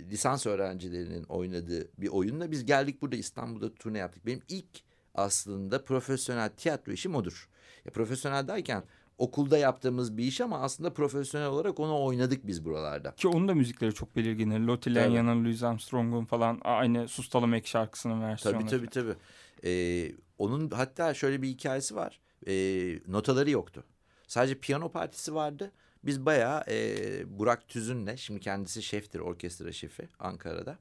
lisans 0.09 0.45
öğrencilerinin 0.45 1.23
oynadığı 1.23 1.89
bir 1.97 2.07
oyunla 2.07 2.51
biz 2.51 2.65
geldik 2.65 3.01
burada 3.01 3.15
İstanbul'da 3.15 3.73
turne 3.73 3.97
yaptık. 3.97 4.25
Benim 4.25 4.41
ilk 4.49 4.83
aslında 5.15 5.83
profesyonel 5.83 6.49
tiyatro 6.49 6.91
işim 6.91 7.15
odur. 7.15 7.49
Ya, 7.85 7.91
profesyonel 7.91 8.47
derken 8.47 8.83
okulda 9.19 9.57
yaptığımız 9.57 10.17
bir 10.17 10.23
iş 10.23 10.41
ama 10.41 10.59
aslında 10.59 10.93
profesyonel 10.93 11.47
olarak 11.47 11.79
onu 11.79 12.03
oynadık 12.03 12.47
biz 12.47 12.65
buralarda. 12.65 13.15
ki 13.15 13.27
onun 13.27 13.47
da 13.47 13.55
müzikleri 13.55 13.93
çok 13.93 14.15
belirgindir. 14.15 14.59
Lottie. 14.59 14.95
Lanya'nın, 14.95 15.45
Louis 15.45 15.63
Armstrong'un 15.63 16.25
falan 16.25 16.61
aynı 16.63 17.07
Sustalım 17.07 17.53
Ek 17.53 17.67
şarkısının 17.67 18.21
versiyonu. 18.21 18.59
Tabii 18.59 18.69
tabii 18.69 18.89
tabii. 18.89 19.15
Ee, 19.63 20.11
onun 20.37 20.69
hatta 20.69 21.13
şöyle 21.13 21.41
bir 21.41 21.47
hikayesi 21.47 21.95
var. 21.95 22.19
Ee, 22.47 22.99
notaları 23.07 23.49
yoktu. 23.49 23.83
Sadece 24.27 24.59
piyano 24.59 24.91
partisi 24.91 25.35
vardı. 25.35 25.71
Biz 26.03 26.25
bayağı 26.25 26.63
e, 26.69 27.39
Burak 27.39 27.67
Tüzün'le, 27.67 28.15
şimdi 28.15 28.39
kendisi 28.39 28.83
şeftir, 28.83 29.19
orkestra 29.19 29.71
şefi 29.71 30.07
Ankara'da, 30.19 30.77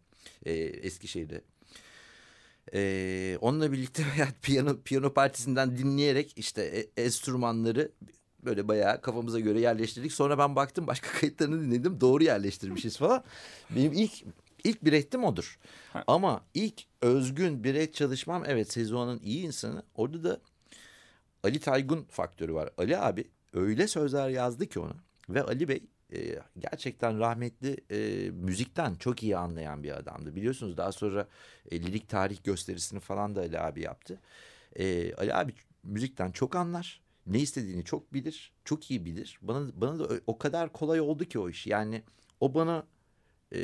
e, 0.46 0.52
Eskişehir'de. 0.52 1.42
Ee, 2.74 3.38
onunla 3.40 3.72
birlikte 3.72 4.02
yani 4.18 4.32
piyano 4.42 4.76
piyano 4.84 5.14
partisinden 5.14 5.78
dinleyerek 5.78 6.32
işte 6.36 6.62
e, 6.62 7.02
enstrümanları 7.02 7.92
böyle 8.44 8.68
bayağı 8.68 9.00
kafamıza 9.00 9.40
göre 9.40 9.60
yerleştirdik. 9.60 10.12
Sonra 10.12 10.38
ben 10.38 10.56
baktım 10.56 10.86
başka 10.86 11.08
kayıtlarını 11.20 11.60
dinledim. 11.60 12.00
Doğru 12.00 12.24
yerleştirmişiz 12.24 12.96
falan. 12.96 13.24
Benim 13.70 13.92
ilk 13.92 14.12
ilk 14.64 14.84
biretim 14.84 15.24
odur. 15.24 15.58
Ha. 15.92 16.04
Ama 16.06 16.44
ilk 16.54 16.84
özgün 17.02 17.64
biret 17.64 17.94
çalışmam 17.94 18.42
evet 18.46 18.72
Sezua'nın 18.72 19.20
iyi 19.22 19.46
insanı. 19.46 19.82
Orada 19.94 20.24
da 20.24 20.40
Ali 21.42 21.60
Taygun 21.60 22.04
faktörü 22.04 22.54
var. 22.54 22.70
Ali 22.78 22.98
abi 22.98 23.24
öyle 23.52 23.88
sözler 23.88 24.28
yazdı 24.28 24.66
ki 24.66 24.80
ona. 24.80 24.94
Ve 25.28 25.42
Ali 25.42 25.68
Bey 25.68 25.82
e, 26.12 26.18
gerçekten 26.58 27.18
rahmetli 27.18 27.76
e, 27.90 28.30
müzikten 28.30 28.94
çok 28.94 29.22
iyi 29.22 29.36
anlayan 29.36 29.82
bir 29.82 29.96
adamdı. 29.96 30.36
Biliyorsunuz 30.36 30.76
daha 30.76 30.92
sonra 30.92 31.28
e, 31.70 31.82
lirik 31.82 32.08
tarih 32.08 32.44
gösterisini 32.44 33.00
falan 33.00 33.34
da 33.34 33.40
Ali 33.40 33.60
abi 33.60 33.82
yaptı. 33.82 34.20
E, 34.76 35.14
Ali 35.14 35.34
abi 35.34 35.54
müzikten 35.82 36.30
çok 36.30 36.56
anlar. 36.56 37.00
Ne 37.28 37.38
istediğini 37.38 37.84
çok 37.84 38.12
bilir. 38.12 38.52
Çok 38.64 38.90
iyi 38.90 39.04
bilir. 39.04 39.38
Bana, 39.42 39.68
bana 39.74 39.98
da 39.98 40.20
o 40.26 40.38
kadar 40.38 40.72
kolay 40.72 41.00
oldu 41.00 41.24
ki 41.24 41.38
o 41.38 41.48
iş. 41.48 41.66
Yani 41.66 42.02
o 42.40 42.54
bana 42.54 42.86
e, 43.54 43.60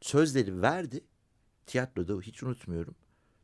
sözleri 0.00 0.62
verdi. 0.62 1.04
Tiyatroda 1.66 2.20
hiç 2.20 2.42
unutmuyorum. 2.42 2.94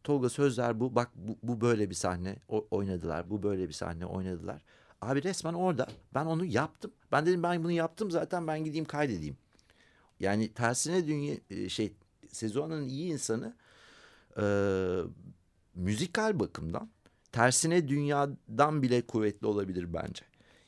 Tolga 0.05 0.29
sözler 0.29 0.81
bu. 0.81 0.95
Bak 0.95 1.11
bu, 1.15 1.39
bu 1.43 1.61
böyle 1.61 1.91
bir 1.91 1.95
sahne 1.95 2.37
o, 2.49 2.67
oynadılar. 2.71 3.31
Bu 3.31 3.43
böyle 3.43 3.69
bir 3.69 3.73
sahne 3.73 4.07
oynadılar. 4.07 4.63
Abi 5.01 5.23
resmen 5.23 5.55
orada 5.55 5.87
ben 6.15 6.27
onu 6.27 6.45
yaptım. 6.45 6.93
Ben 7.13 7.27
dedim 7.27 7.43
ben 7.43 7.65
bunu 7.65 7.73
yaptım 7.73 8.11
zaten 8.11 8.47
ben 8.47 8.65
gideyim 8.65 8.85
kaydedeyim. 8.85 9.37
Yani 10.21 10.53
tersine 10.53 11.07
dünya 11.07 11.37
e, 11.51 11.69
şey 11.69 11.93
Sezua'nın 12.29 12.89
iyi 12.89 13.13
insanı 13.13 13.57
e, 14.41 14.45
müzikal 15.75 16.41
bakımdan 16.41 16.91
tersine 17.33 17.89
dünyadan 17.89 18.83
bile 18.83 19.03
kuvvetli 19.07 19.47
olabilir 19.47 19.87
bence. 19.95 20.25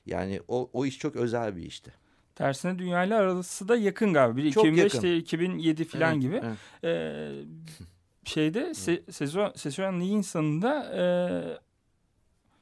Yani 0.06 0.40
o, 0.48 0.70
o 0.72 0.86
iş 0.86 0.98
çok 0.98 1.16
özel 1.16 1.56
bir 1.56 1.62
işti. 1.62 1.92
Tersine 2.34 2.78
dünyayla 2.78 3.18
arası 3.20 3.68
da 3.68 3.76
yakın 3.76 4.12
galiba. 4.12 4.36
Biri 4.36 4.52
Çok 4.52 4.64
2005 4.64 4.82
yakın. 4.94 5.02
diğeri 5.02 5.18
2007 5.18 5.84
falan 5.84 6.12
Evet, 6.12 6.22
gibi. 6.22 6.40
evet. 6.44 6.56
Ee, 6.84 7.44
şeyde 8.24 8.74
se, 8.74 9.02
sezon 9.56 10.00
iyi 10.00 10.12
insanında 10.12 10.84
e, 10.94 11.04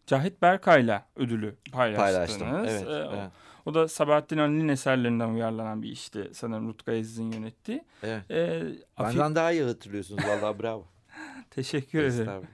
Cahit 0.07 0.43
Berkay'la 0.43 1.07
ödülü 1.17 1.57
paylaştınız. 1.73 2.39
Paylaştım. 2.39 2.49
Evet, 2.67 2.83
Ee, 2.87 3.09
o- 3.09 3.15
evet, 3.17 3.31
O 3.67 3.75
da 3.75 3.89
Sabahattin 3.89 4.39
Ali'nin 4.39 4.69
eserlerinden 4.69 5.29
uyarlanan 5.29 5.83
bir 5.83 5.89
işti 5.89 6.31
sanırım 6.33 6.69
Rutkay 6.69 7.01
Aziz'in 7.01 7.33
yönettiği. 7.33 7.85
evet. 8.03 8.31
Ee, 8.31 8.63
Benden 9.01 9.35
daha 9.35 9.53
iyi 9.53 9.63
hatırlıyorsunuz 9.63 10.25
vallahi 10.27 10.63
bravo. 10.63 10.87
Teşekkür 11.51 12.03
ederim. 12.03 12.47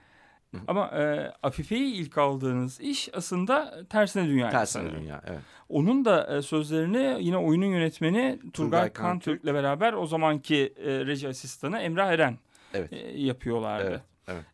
Ama 0.67 0.87
e, 0.87 1.31
Afife'yi 1.43 1.93
ilk 1.93 2.17
aldığınız 2.17 2.79
iş 2.81 3.09
aslında 3.13 3.83
Tersine 3.89 4.27
Dünya. 4.27 4.49
Tersine 4.49 4.83
sanırım. 4.83 5.01
dünya 5.01 5.21
evet. 5.27 5.39
Onun 5.69 6.05
da 6.05 6.37
e, 6.37 6.41
sözlerini 6.41 7.17
yine 7.19 7.37
oyunun 7.37 7.65
yönetmeni 7.65 8.39
Turgay, 8.39 8.51
Turgay 8.51 8.93
Kantürk'le 8.93 9.45
beraber 9.45 9.93
o 9.93 10.05
zamanki 10.07 10.73
e, 10.77 11.05
reji 11.05 11.27
asistanı 11.27 11.79
Emrah 11.79 12.07
Eren 12.11 12.37
Evet. 12.73 12.93
e, 12.93 12.97
yapıyorlardı. 13.21 13.89
Evet. 13.89 14.01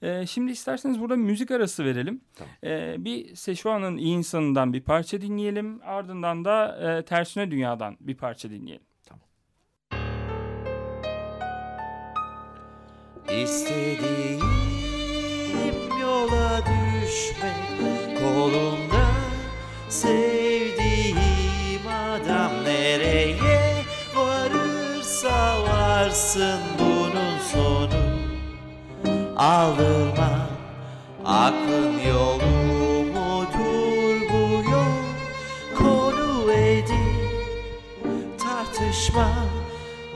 Evet. 0.01 0.21
E, 0.23 0.27
şimdi 0.27 0.51
isterseniz 0.51 0.99
burada 0.99 1.15
müzik 1.15 1.51
arası 1.51 1.85
verelim. 1.85 2.21
Tamam. 2.35 2.53
E, 2.63 2.95
bir 3.05 3.35
Seşua'nın 3.35 3.97
iyi 3.97 4.15
insanından 4.17 4.73
bir 4.73 4.81
parça 4.81 5.21
dinleyelim. 5.21 5.81
Ardından 5.85 6.45
da 6.45 6.77
e, 6.97 7.05
Tersine 7.05 7.51
Dünya'dan 7.51 7.97
bir 7.99 8.15
parça 8.15 8.49
dinleyelim. 8.49 8.85
İstediğim 13.43 14.54
yola 16.25 16.61
düşmek 16.65 18.19
kolumda 18.19 19.05
sevdiğim 19.89 21.17
adam 21.87 22.51
nereye 22.63 23.83
varırsa 24.15 25.63
varsın 25.63 26.59
bunun 26.79 27.39
sonu. 27.51 28.05
Aldırma 29.37 30.47
aklın 31.25 31.99
yolu 32.09 33.03
mudur 33.13 34.21
bu 34.29 34.71
yol? 34.71 34.95
Konu 35.77 36.51
edip 36.53 38.39
tartışma 38.39 39.29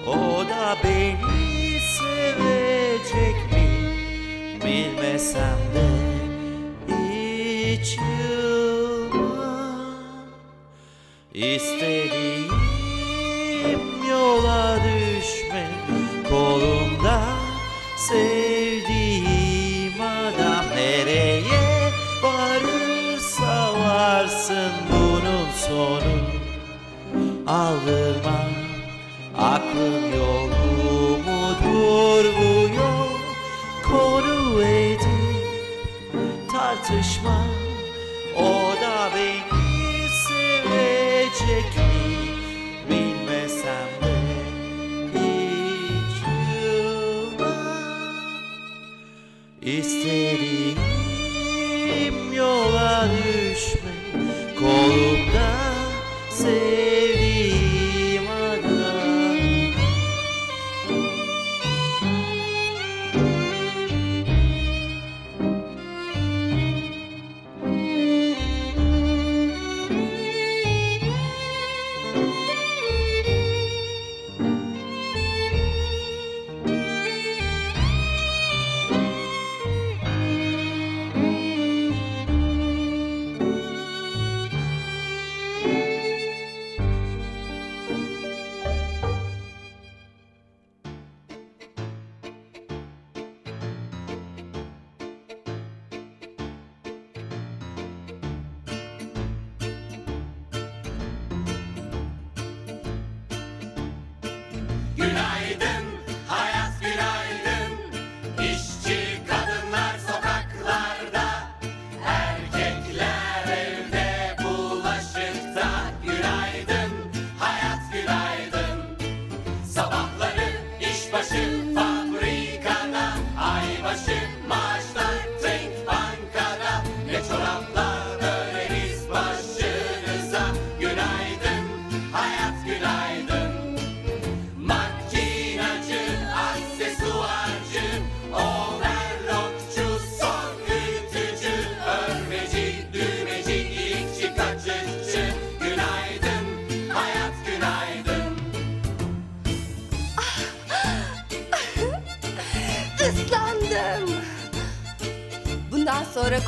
o 0.07 0.49
da 0.49 0.75
beni 0.83 1.38
bilmesem 4.99 5.57
de 5.75 5.87
hiç 6.87 7.97
yılmam. 7.97 9.85
İstediğim 11.33 12.51
yola 14.09 14.77
düşmek 14.83 16.29
kolumda 16.29 17.21
sevdiğim 17.97 20.01
adam 20.01 20.65
nereye 20.75 21.41
varırsa 22.23 23.73
varsın 23.79 24.71
bunun 24.91 25.47
sonu. 25.67 26.19
Aldırma 27.47 28.38
tartışma 36.69 37.45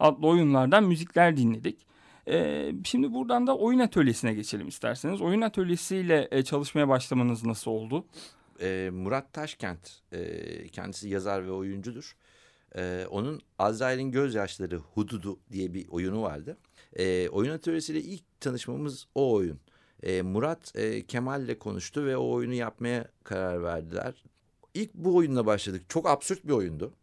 adlı 0.00 0.26
oyunlardan 0.26 0.84
müzikler 0.84 1.36
dinledik. 1.36 1.86
E, 2.28 2.70
şimdi 2.84 3.12
buradan 3.12 3.46
da 3.46 3.56
oyun 3.56 3.78
atölyesine 3.78 4.34
geçelim 4.34 4.68
isterseniz. 4.68 5.20
Oyun 5.20 5.40
atölyesiyle 5.40 6.28
e, 6.30 6.42
çalışmaya 6.42 6.88
başlamanız 6.88 7.44
nasıl 7.44 7.70
oldu? 7.70 8.04
e, 8.60 8.90
Murat 8.92 9.32
Taşkent 9.32 10.00
e, 10.12 10.68
kendisi 10.68 11.08
yazar 11.08 11.46
ve 11.46 11.52
oyuncudur. 11.52 12.16
E, 12.76 13.06
onun 13.10 13.40
Azrail'in 13.58 14.10
Gözyaşları 14.10 14.76
Hududu 14.76 15.38
diye 15.52 15.74
bir 15.74 15.88
oyunu 15.88 16.22
vardı. 16.22 16.56
Oyun 17.30 17.50
atölyesiyle 17.50 18.00
ilk 18.00 18.40
tanışmamız 18.40 19.06
o 19.14 19.32
oyun. 19.32 19.60
Murat 20.22 20.72
e, 20.76 21.06
Kemal'le 21.06 21.58
konuştu 21.58 22.04
ve 22.04 22.16
o 22.16 22.30
oyunu 22.30 22.54
yapmaya 22.54 23.08
karar 23.24 23.62
verdiler. 23.62 24.24
İlk 24.74 24.94
bu 24.94 25.16
oyunla 25.16 25.46
başladık. 25.46 25.82
Çok 25.88 26.08
absürt 26.08 26.44
bir 26.44 26.52
oyundu. 26.52 26.94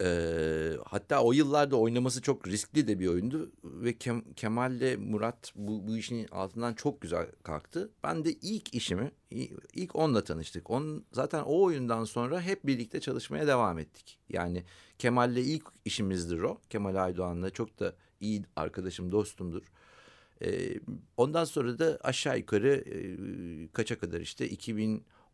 Ee, 0.00 0.72
hatta 0.86 1.22
o 1.22 1.32
yıllarda 1.32 1.76
oynaması 1.76 2.22
çok 2.22 2.48
riskli 2.48 2.88
de 2.88 2.98
bir 2.98 3.06
oyundu 3.06 3.52
ve 3.64 3.98
Kem, 3.98 4.32
Kemal'le 4.34 4.96
Murat 4.98 5.52
bu, 5.54 5.86
bu 5.86 5.96
işin 5.96 6.26
altından 6.28 6.74
çok 6.74 7.00
güzel 7.00 7.26
kalktı. 7.42 7.90
Ben 8.04 8.24
de 8.24 8.32
ilk 8.32 8.74
işimi 8.74 9.12
ilk 9.74 9.96
onunla 9.96 10.24
tanıştık. 10.24 10.70
On, 10.70 11.04
zaten 11.12 11.42
o 11.42 11.62
oyundan 11.62 12.04
sonra 12.04 12.40
hep 12.40 12.66
birlikte 12.66 13.00
çalışmaya 13.00 13.46
devam 13.46 13.78
ettik. 13.78 14.18
Yani 14.28 14.64
Kemal'le 14.98 15.36
ilk 15.36 15.64
işimizdir 15.84 16.40
o. 16.40 16.58
Kemal 16.70 16.94
Aydoğan'la 17.04 17.50
çok 17.50 17.80
da 17.80 17.94
iyi 18.20 18.42
arkadaşım, 18.56 19.12
dostumdur. 19.12 19.62
Ee, 20.42 20.80
ondan 21.16 21.44
sonra 21.44 21.78
da 21.78 21.98
aşağı 22.02 22.38
yukarı 22.38 22.68
e, 22.68 22.96
kaça 23.72 23.98
kadar 23.98 24.20
işte 24.20 24.48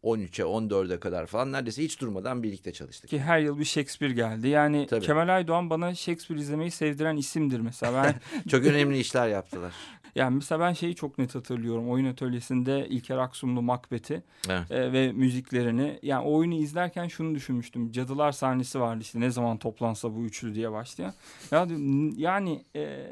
2013'e 0.05 0.45
14'e 0.45 1.01
kadar 1.01 1.27
falan 1.27 1.53
neredeyse 1.53 1.83
hiç 1.83 2.01
durmadan 2.01 2.43
birlikte 2.43 2.73
çalıştık. 2.73 3.11
Ki 3.11 3.21
her 3.21 3.39
yıl 3.39 3.59
bir 3.59 3.65
Shakespeare 3.65 4.13
geldi. 4.13 4.49
Yani 4.49 4.87
Tabii. 4.91 5.07
Kemal 5.07 5.37
Aydoğan 5.37 5.71
bana 5.71 5.95
Shakespeare 5.95 6.41
izlemeyi 6.41 6.71
sevdiren 6.71 7.17
isimdir 7.17 7.61
mesela. 7.61 8.05
Ben 8.05 8.15
Çok 8.49 8.65
önemli 8.67 8.99
işler 8.99 9.29
yaptılar. 9.29 9.73
yani 10.15 10.35
mesela 10.35 10.61
ben 10.61 10.73
şeyi 10.73 10.95
çok 10.95 11.19
net 11.19 11.35
hatırlıyorum. 11.35 11.91
Oyun 11.91 12.05
atölyesinde 12.07 12.89
İlker 12.89 13.17
Aksumlu 13.17 13.63
Macbeth'i 13.63 14.23
Evet. 14.49 14.71
e, 14.71 14.93
ve 14.93 15.13
müziklerini. 15.13 15.99
Yani 16.03 16.25
o 16.25 16.35
oyunu 16.35 16.55
izlerken 16.55 17.09
şunu 17.09 17.35
düşünmüştüm. 17.35 17.93
Cadılar 17.93 18.33
sahnesi 18.33 18.81
vardı 18.81 19.01
işte 19.01 19.21
ne 19.21 19.31
zaman 19.31 19.59
toplansa 19.59 20.15
bu 20.15 20.25
üçlü 20.25 20.55
diye 20.55 20.73
başlayan. 20.73 21.15
Ya, 21.51 21.67
yani 22.17 22.65
e, 22.77 23.07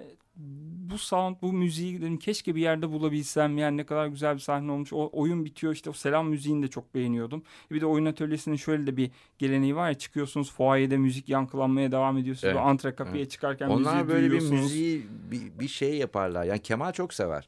bu 0.90 0.98
sound, 0.98 1.36
bu 1.42 1.52
müziği 1.52 2.00
dedim 2.00 2.18
keşke 2.18 2.54
bir 2.54 2.60
yerde 2.60 2.90
bulabilsem. 2.90 3.58
Yani 3.58 3.76
ne 3.76 3.86
kadar 3.86 4.06
güzel 4.06 4.34
bir 4.34 4.40
sahne 4.40 4.72
olmuş. 4.72 4.92
O 4.92 5.10
oyun 5.12 5.44
bitiyor 5.44 5.72
işte 5.72 5.90
o 5.90 5.92
selam 5.92 6.28
müziğini 6.28 6.62
de 6.62 6.68
çok 6.68 6.94
beğeniyordum. 6.94 7.42
Bir 7.70 7.80
de 7.80 7.86
oyun 7.86 8.04
atölyesinin 8.04 8.56
şöyle 8.56 8.86
de 8.86 8.96
bir 8.96 9.10
geleneği 9.38 9.76
var 9.76 9.88
ya 9.88 9.94
çıkıyorsunuz 9.94 10.52
fuayede 10.52 10.96
müzik 10.96 11.28
yankılanmaya 11.28 11.92
devam 11.92 12.18
ediyorsunuz. 12.18 12.52
Evet, 12.52 12.66
antre 12.66 12.94
kapıya 12.94 13.28
çıkarken 13.28 13.68
Onlar 13.68 14.02
müziği 14.02 14.08
böyle 14.08 14.32
bir 14.32 14.50
müziği 14.50 15.06
bir, 15.30 15.60
bir 15.60 15.68
şey 15.68 15.96
yaparlar. 15.96 16.44
Yani 16.44 16.62
Kemal 16.62 16.92
çok 16.92 17.14
sever. 17.14 17.46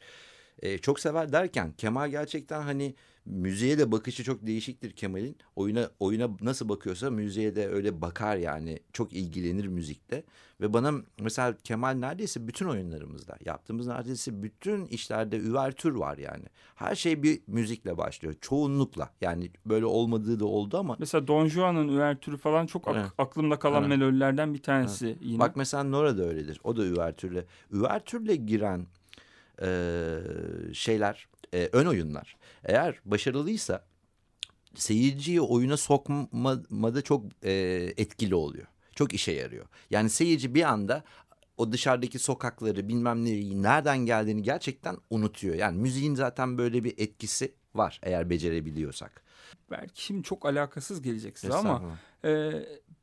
Ee, 0.62 0.79
çok 0.79 1.01
sever 1.01 1.33
derken 1.33 1.72
Kemal 1.72 2.09
gerçekten 2.09 2.62
hani 2.62 2.94
müziğe 3.29 3.79
de 3.79 3.93
bakışı 3.93 4.25
çok 4.25 4.47
değişiktir 4.47 4.91
Kemal'in. 4.91 5.37
Oyuna 5.57 5.91
oyuna 6.01 6.31
nasıl 6.41 6.69
bakıyorsa 6.69 7.11
müziğe 7.11 7.57
de 7.57 7.69
öyle 7.69 8.01
bakar 8.01 8.37
yani. 8.37 8.79
Çok 8.93 9.12
ilgilenir 9.12 9.67
müzikle. 9.67 10.25
Ve 10.61 10.73
bana 10.73 10.93
mesela 11.21 11.57
Kemal 11.64 11.93
neredeyse 11.95 12.49
bütün 12.49 12.67
oyunlarımızda 12.67 13.37
yaptığımız 13.45 13.87
neredeyse 13.87 14.43
bütün 14.43 14.87
işlerde 14.87 15.37
üvertür 15.37 15.93
var 15.95 16.19
yani. 16.19 16.45
Her 16.75 16.95
şey 16.95 17.23
bir 17.23 17.41
müzikle 17.47 17.99
başlıyor. 17.99 18.35
Çoğunlukla. 18.41 19.11
Yani 19.21 19.51
böyle 19.67 19.87
olmadığı 19.87 20.41
da 20.41 20.45
oldu 20.47 20.79
ama 20.79 20.97
Mesela 20.99 21.27
Don 21.29 21.47
Juan'ın 21.47 21.88
üvertürü 21.88 22.37
falan 22.37 22.67
çok 22.67 22.88
ak- 22.88 22.97
Evet. 22.97 23.11
aklımda 23.19 23.59
kalan 23.59 23.83
Evet. 23.85 23.99
melodilerden 23.99 24.55
bir 24.55 24.62
tanesi 24.62 25.19
yine. 25.21 25.38
Bak 25.38 25.57
mesela 25.57 25.83
Nora 25.85 26.19
da 26.19 26.23
öyledir. 26.25 26.61
O 26.64 26.77
da 26.77 26.85
üvertürle. 26.87 27.45
Üvertürle 27.73 28.37
giren 28.37 28.87
e, 29.62 29.69
şeyler, 30.73 31.29
e, 31.55 31.69
ön 31.73 31.87
oyunlar. 31.87 32.37
Eğer 32.65 33.01
başarılıysa 33.05 33.87
seyirciyi 34.75 35.41
oyuna 35.41 35.77
sokmada 35.77 37.03
çok 37.03 37.25
e, 37.43 37.53
etkili 37.97 38.35
oluyor. 38.35 38.67
Çok 38.95 39.15
işe 39.15 39.33
yarıyor. 39.33 39.67
Yani 39.91 40.11
seyirci 40.11 40.55
bir 40.55 40.63
anda 40.63 41.05
o 41.57 41.73
dışarıdaki 41.73 42.19
sokakları 42.19 42.89
bilmem 42.89 43.25
neyi 43.25 43.63
nereden 43.63 43.99
geldiğini 43.99 44.43
gerçekten 44.43 44.97
unutuyor. 45.11 45.55
Yani 45.55 45.79
müziğin 45.79 46.15
zaten 46.15 46.59
böyle 46.59 46.85
bir 46.85 46.95
etkisi 46.99 47.55
var 47.75 48.01
eğer 48.03 48.31
becerebiliyorsak. 48.31 49.23
Belki 49.71 50.05
şimdi 50.05 50.23
çok 50.23 50.47
alakasız 50.47 51.03
gelecek 51.03 51.39
size 51.39 51.55
ama 51.55 51.83
e, 52.25 52.51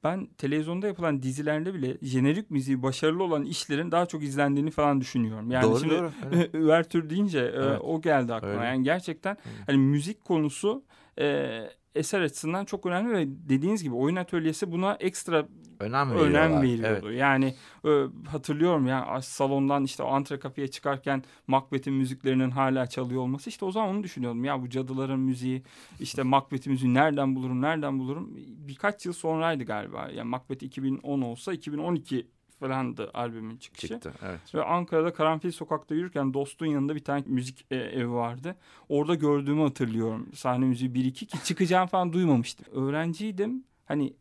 ben 0.04 0.26
televizyonda 0.38 0.88
yapılan 0.88 1.24
dizilerde 1.24 1.74
bile 1.74 1.98
jenerik 2.02 2.52
müziği 2.52 2.84
başarılı 2.84 3.24
olan 3.24 3.44
işlerin 3.44 3.92
daha 3.92 4.06
çok 4.06 4.24
izlendiğini 4.24 4.72
falan 4.72 5.02
düşünüyorum. 5.02 5.52
Yani 5.52 5.64
Doğru, 5.64 5.80
şimdi 5.80 5.94
doğru, 5.94 6.12
evet. 6.34 6.56
üvertür 6.56 7.10
deyince 7.10 7.40
e, 7.40 7.44
Evet. 7.44 7.80
o 7.84 8.02
geldi 8.02 8.34
aklıma. 8.34 8.54
Öyle. 8.54 8.66
Yani 8.66 8.84
gerçekten 8.84 9.38
hani 9.66 9.78
müzik 9.78 10.26
konusu 10.26 10.84
e, 11.20 11.62
eser 11.96 12.22
açısından 12.22 12.66
çok 12.66 12.86
önemli 12.86 13.14
ve 13.14 13.28
dediğiniz 13.28 13.84
gibi 13.84 13.96
oyun 13.96 14.16
atölyesi 14.16 14.72
buna 14.72 14.98
ekstra 15.00 15.48
Önem 15.80 16.12
önem 16.12 16.62
veriyordu. 16.62 17.08
Evet. 17.08 17.20
Yani 17.20 17.56
e, 17.86 17.90
hatırlıyorum 18.28 18.88
ya 18.88 19.22
salondan 19.22 19.84
işte 19.84 20.04
o 20.04 20.08
antre 20.08 20.40
kapıya 20.40 20.68
çıkarken 20.68 21.24
Macbeth'in 21.48 21.94
müziklerinin 21.94 22.52
hala 22.52 22.88
çalıyor 22.88 23.22
olması 23.22 23.50
işte 23.50 23.66
o 23.66 23.72
zaman 23.72 23.90
onu 23.90 24.04
düşünüyordum. 24.04 24.46
Ya 24.46 24.62
bu 24.62 24.70
cadıların 24.70 25.20
müziği 25.20 25.64
işte 26.00 26.24
Macbeth'in 26.24 26.74
müziği 26.74 26.94
nereden 26.94 27.36
bulurum 27.36 27.62
nereden 27.62 28.00
bulurum? 28.00 28.30
Birkaç 28.48 29.06
yıl 29.06 29.14
sonraydı 29.14 29.64
galiba. 29.64 30.10
Yani 30.16 30.30
Macbeth 30.30 30.64
2010 30.64 31.22
olsa 31.22 31.54
2012 31.54 32.28
falandı 32.60 33.12
albümün 33.14 33.58
çıkışı. 33.58 33.88
Çıktı. 33.88 34.14
Evet. 34.26 34.56
Ve 34.56 34.64
Ankara'da 34.64 35.14
Karanfil 35.14 35.52
Sokak'ta 35.52 35.96
yürürken 35.96 36.34
dostun 36.34 36.66
yanında 36.66 36.96
bir 36.96 37.04
tane 37.04 37.24
müzik 37.28 37.66
e, 37.72 37.76
evi 37.76 38.12
vardı. 38.12 38.56
Orada 38.90 39.16
gördüğümü 39.16 39.62
hatırlıyorum. 39.62 40.30
Sahne 40.34 40.66
müziği 40.66 40.92
1-2 40.92 41.12
ki 41.14 41.44
çıkacağım 41.44 41.88
falan 41.88 42.14
duymamıştım. 42.14 42.66
Öğrenciydim. 42.72 43.64
Hani 43.86 44.14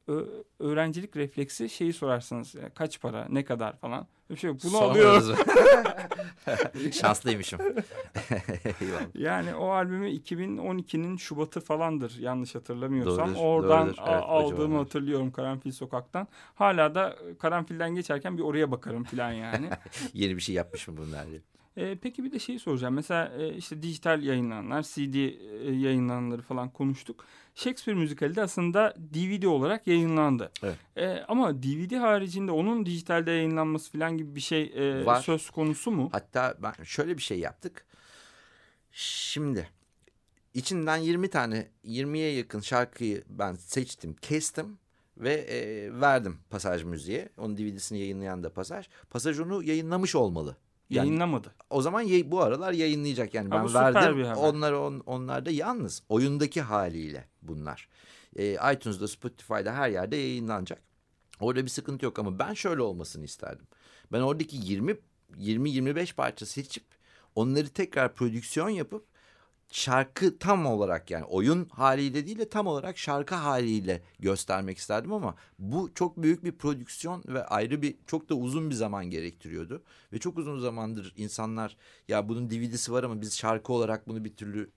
öğrencilik 0.58 1.16
refleksi 1.16 1.70
şeyi 1.70 1.92
sorarsanız 1.92 2.54
ya, 2.54 2.70
kaç 2.74 3.00
para 3.00 3.26
ne 3.30 3.44
kadar 3.44 3.76
falan. 3.76 4.06
Bir 4.30 4.36
şey 4.36 4.48
yok. 4.50 4.58
Bunu. 4.64 4.70
Sormadınız. 4.70 5.38
Şanslıymışım. 6.92 7.60
Yani 9.14 9.54
o 9.54 9.70
albümü 9.70 10.10
2012'nin 10.10 11.16
Şubat'ı 11.16 11.60
falandır 11.60 12.18
yanlış 12.18 12.54
hatırlamıyorsam. 12.54 13.28
Doğrudur, 13.34 13.40
Oradan 13.44 13.86
doğrudur. 13.86 14.02
Evet, 14.08 14.22
aldığımı 14.26 14.78
hatırlıyorum 14.78 15.32
Karanfil 15.32 15.72
Sokak'tan. 15.72 16.28
Hala 16.54 16.94
da 16.94 17.16
Karanfil'den 17.38 17.94
geçerken 17.94 18.38
bir 18.38 18.42
oraya 18.42 18.70
bakarım 18.70 19.04
falan 19.04 19.32
yani. 19.32 19.70
Yeni 20.12 20.36
bir 20.36 20.42
şey 20.42 20.54
yapmışım 20.54 20.96
bunlar 20.96 21.26
diye. 21.26 21.40
E, 21.76 21.98
peki 21.98 22.24
bir 22.24 22.32
de 22.32 22.38
şeyi 22.38 22.58
soracağım. 22.58 22.94
Mesela 22.94 23.32
e, 23.38 23.54
işte 23.54 23.82
dijital 23.82 24.22
yayınlananlar, 24.22 24.82
CD 24.82 25.14
e, 25.14 25.72
yayınlananları 25.72 26.42
falan 26.42 26.70
konuştuk. 26.70 27.24
Shakespeare 27.54 27.98
müzikali 27.98 28.36
de 28.36 28.42
aslında 28.42 28.94
DVD 29.14 29.42
olarak 29.42 29.86
yayınlandı. 29.86 30.52
Evet. 30.62 30.76
E, 30.96 31.24
ama 31.28 31.62
DVD 31.62 31.92
haricinde 31.96 32.52
onun 32.52 32.86
dijitalde 32.86 33.30
yayınlanması 33.30 33.92
falan 33.92 34.18
gibi 34.18 34.34
bir 34.34 34.40
şey 34.40 34.72
e, 34.74 35.06
Var. 35.06 35.22
söz 35.22 35.50
konusu 35.50 35.90
mu? 35.90 36.08
Hatta 36.12 36.54
ben 36.62 36.84
şöyle 36.84 37.16
bir 37.16 37.22
şey 37.22 37.38
yaptık. 37.38 37.86
Şimdi 38.92 39.68
içinden 40.54 40.96
20 40.96 41.30
tane 41.30 41.68
20'ye 41.84 42.34
yakın 42.34 42.60
şarkıyı 42.60 43.24
ben 43.28 43.54
seçtim, 43.54 44.16
kestim 44.22 44.78
ve 45.16 45.34
e, 45.34 45.90
verdim 46.00 46.38
pasaj 46.50 46.84
müziğe. 46.84 47.28
Onun 47.38 47.56
DVD'sini 47.56 47.98
yayınlayan 47.98 48.42
da 48.42 48.52
pasaj. 48.52 48.88
Pasaj 49.10 49.40
onu 49.40 49.62
yayınlamış 49.62 50.14
olmalı. 50.14 50.56
Yani 50.94 51.06
Yayınlamadı. 51.06 51.54
o 51.70 51.82
zaman 51.82 52.00
yay- 52.00 52.30
bu 52.30 52.40
aralar 52.40 52.72
yayınlayacak 52.72 53.34
yani 53.34 53.48
Ha, 53.48 53.56
ben 53.56 53.64
verdim. 53.74 54.00
Onlar 54.40 54.72
on, 54.72 55.02
onlar 55.06 55.46
da 55.46 55.50
yalnız 55.50 56.02
oyundaki 56.08 56.60
haliyle 56.62 57.28
bunlar. 57.42 57.88
E, 58.36 58.56
iTunes'da, 58.74 59.08
Spotify'da 59.08 59.74
her 59.74 59.88
yerde 59.88 60.16
yayınlanacak. 60.16 60.82
Orada 61.40 61.62
bir 61.64 61.68
sıkıntı 61.70 62.04
yok 62.04 62.18
ama 62.18 62.38
ben 62.38 62.54
şöyle 62.54 62.82
olmasını 62.82 63.24
isterdim. 63.24 63.66
Ben 64.12 64.20
oradaki 64.20 64.56
20 64.56 64.96
20 65.36 65.70
25 65.70 66.14
parça 66.14 66.46
seçip 66.46 66.84
onları 67.34 67.68
tekrar 67.68 68.14
prodüksiyon 68.14 68.68
yapıp 68.68 69.06
şarkı 69.70 70.38
tam 70.38 70.66
olarak 70.66 71.10
yani 71.10 71.24
oyun 71.24 71.68
haliyle 71.68 72.26
değil 72.26 72.38
de 72.38 72.48
tam 72.48 72.66
olarak 72.66 72.98
şarkı 72.98 73.34
haliyle 73.34 74.02
göstermek 74.18 74.78
isterdim 74.78 75.12
ama 75.12 75.34
bu 75.58 75.94
çok 75.94 76.22
büyük 76.22 76.44
bir 76.44 76.52
prodüksiyon 76.52 77.24
ve 77.28 77.44
ayrı 77.44 77.82
bir 77.82 77.96
çok 78.06 78.28
da 78.28 78.34
uzun 78.34 78.70
bir 78.70 78.74
zaman 78.74 79.10
gerektiriyordu. 79.10 79.82
Ve 80.12 80.18
çok 80.18 80.38
uzun 80.38 80.58
zamandır 80.58 81.12
insanlar 81.16 81.76
ya 82.08 82.28
bunun 82.28 82.50
DVD'si 82.50 82.92
var 82.92 83.04
ama 83.04 83.20
biz 83.20 83.38
şarkı 83.38 83.72
olarak 83.72 84.08
bunu 84.08 84.24
bir 84.24 84.36
türlü 84.36 84.70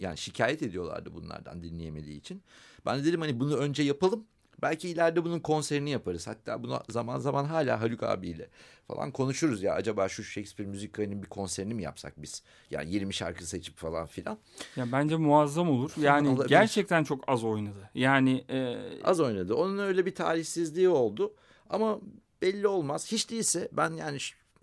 yani 0.00 0.18
şikayet 0.18 0.62
ediyorlardı 0.62 1.14
bunlardan 1.14 1.62
dinleyemediği 1.62 2.18
için. 2.18 2.42
Ben 2.86 2.98
de 2.98 3.04
dedim 3.04 3.20
hani 3.20 3.40
bunu 3.40 3.56
önce 3.56 3.82
yapalım. 3.82 4.26
Belki 4.64 4.88
ileride 4.88 5.24
bunun 5.24 5.40
konserini 5.40 5.90
yaparız. 5.90 6.26
Hatta 6.26 6.62
bunu 6.62 6.82
zaman 6.88 7.18
zaman 7.18 7.44
hala 7.44 7.80
Haluk 7.80 8.02
abiyle 8.02 8.48
falan 8.88 9.10
konuşuruz 9.10 9.62
ya. 9.62 9.74
Acaba 9.74 10.08
şu 10.08 10.24
Shakespeare 10.24 10.68
müzikalinin 10.70 11.22
bir 11.22 11.28
konserini 11.28 11.74
mi 11.74 11.82
yapsak 11.82 12.22
biz? 12.22 12.42
Yani 12.70 12.90
20 12.90 13.14
şarkı 13.14 13.46
seçip 13.46 13.76
falan 13.76 14.06
filan. 14.06 14.38
Ya 14.76 14.92
bence 14.92 15.16
muazzam 15.16 15.70
olur. 15.70 15.92
Yani 16.00 16.28
Olabilir. 16.28 16.48
gerçekten 16.48 17.04
çok 17.04 17.24
az 17.26 17.44
oynadı. 17.44 17.90
Yani 17.94 18.44
e, 18.50 18.76
Az 19.04 19.20
oynadı. 19.20 19.54
Onun 19.54 19.78
öyle 19.78 20.06
bir 20.06 20.14
talihsizliği 20.14 20.88
oldu. 20.88 21.34
Ama 21.70 22.00
belli 22.42 22.68
olmaz. 22.68 23.12
Hiç 23.12 23.30
değilse 23.30 23.68
ben 23.72 23.90
yani 23.90 24.18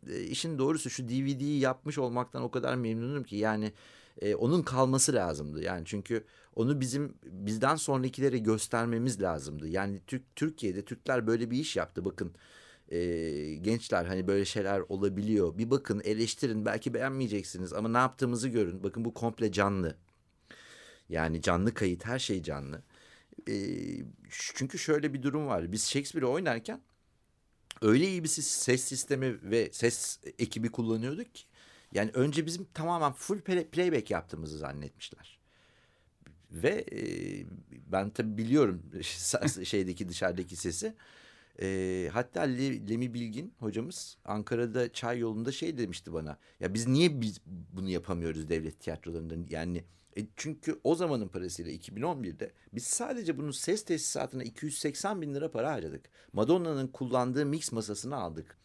e, 0.10 0.22
işin 0.22 0.58
doğrusu 0.58 0.90
şu 0.90 1.10
DVD'yi 1.10 1.60
yapmış 1.60 1.98
olmaktan 1.98 2.44
o 2.44 2.52
kadar 2.52 2.76
memnunum 2.76 3.24
ki 3.24 3.36
yani 3.36 3.72
e, 4.22 4.36
onun 4.36 4.62
kalması 4.62 5.14
lazımdı. 5.14 5.64
Yani 5.64 5.84
çünkü 5.86 6.26
onu 6.56 6.82
bizim 6.82 7.14
bizden 7.26 7.76
sonrakilere 7.76 8.38
göstermemiz 8.38 9.22
lazımdı. 9.22 9.68
Yani 9.68 10.02
Türk 10.08 10.36
Türkiye'de 10.36 10.86
Türkler 10.86 11.28
böyle 11.28 11.52
bir 11.52 11.58
iş 11.58 11.76
yaptı. 11.76 12.06
Bakın 12.06 12.34
e, 12.90 13.00
gençler 13.62 14.06
hani 14.06 14.28
böyle 14.28 14.46
şeyler 14.46 14.80
olabiliyor. 14.80 15.58
Bir 15.58 15.72
bakın 15.72 16.02
eleştirin 16.06 16.66
belki 16.66 16.94
beğenmeyeceksiniz 16.94 17.74
ama 17.74 17.90
ne 17.90 17.98
yaptığımızı 17.98 18.50
görün. 18.50 18.84
Bakın 18.84 19.06
bu 19.06 19.14
komple 19.14 19.52
canlı. 19.52 19.96
Yani 21.10 21.42
canlı 21.42 21.74
kayıt 21.74 22.06
her 22.06 22.20
şey 22.20 22.44
canlı. 22.44 22.84
E, 23.50 23.56
çünkü 24.30 24.80
şöyle 24.80 25.14
bir 25.14 25.24
durum 25.24 25.48
var. 25.48 25.72
Biz 25.72 25.90
Shakespeare 25.90 26.26
oynarken 26.26 26.82
öyle 27.82 28.08
iyi 28.08 28.24
bir 28.24 28.30
ses 28.30 28.84
sistemi 28.84 29.52
ve 29.52 29.70
ses 29.72 30.20
ekibi 30.40 30.72
kullanıyorduk 30.72 31.36
ki. 31.36 31.44
Yani 31.94 32.12
önce 32.14 32.46
bizim 32.46 32.66
tamamen 32.74 33.12
full 33.12 33.40
play- 33.40 33.66
playback 33.70 34.12
yaptığımızı 34.12 34.58
zannetmişler. 34.58 35.40
Ve 36.52 36.86
e, 36.92 37.00
ben 37.92 38.10
tabii 38.10 38.38
biliyorum 38.38 38.84
şeydeki 39.64 40.10
dışarıdaki 40.10 40.56
sesi. 40.56 40.96
E, 41.62 42.10
hatta 42.14 42.42
Le- 42.42 42.90
Lemi 42.90 43.14
Bilgin 43.14 43.54
hocamız 43.60 44.18
Ankara'da 44.26 44.94
çay 44.94 45.20
yolunda 45.20 45.52
şey 45.52 45.78
demişti 45.78 46.14
bana. 46.14 46.38
Ya 46.60 46.74
biz 46.74 46.88
niye 46.88 47.22
biz 47.22 47.42
bunu 47.46 47.90
yapamıyoruz 47.90 48.50
devlet 48.50 48.80
tiyatrolarında? 48.80 49.36
Yani 49.50 49.84
e, 50.18 50.22
çünkü 50.36 50.80
o 50.84 50.96
zamanın 50.96 51.28
parasıyla 51.28 51.72
2011'de 51.72 52.52
biz 52.74 52.84
sadece 52.84 53.38
bunun 53.38 53.52
ses 53.52 53.86
tesisatına 53.86 54.44
280 54.44 55.22
bin 55.22 55.36
lira 55.36 55.52
para 55.52 55.72
harcadık. 55.72 56.10
Madonna'nın 56.34 56.88
kullandığı 56.88 57.46
mix 57.46 57.72
masasını 57.72 58.16
aldık. 58.16 58.58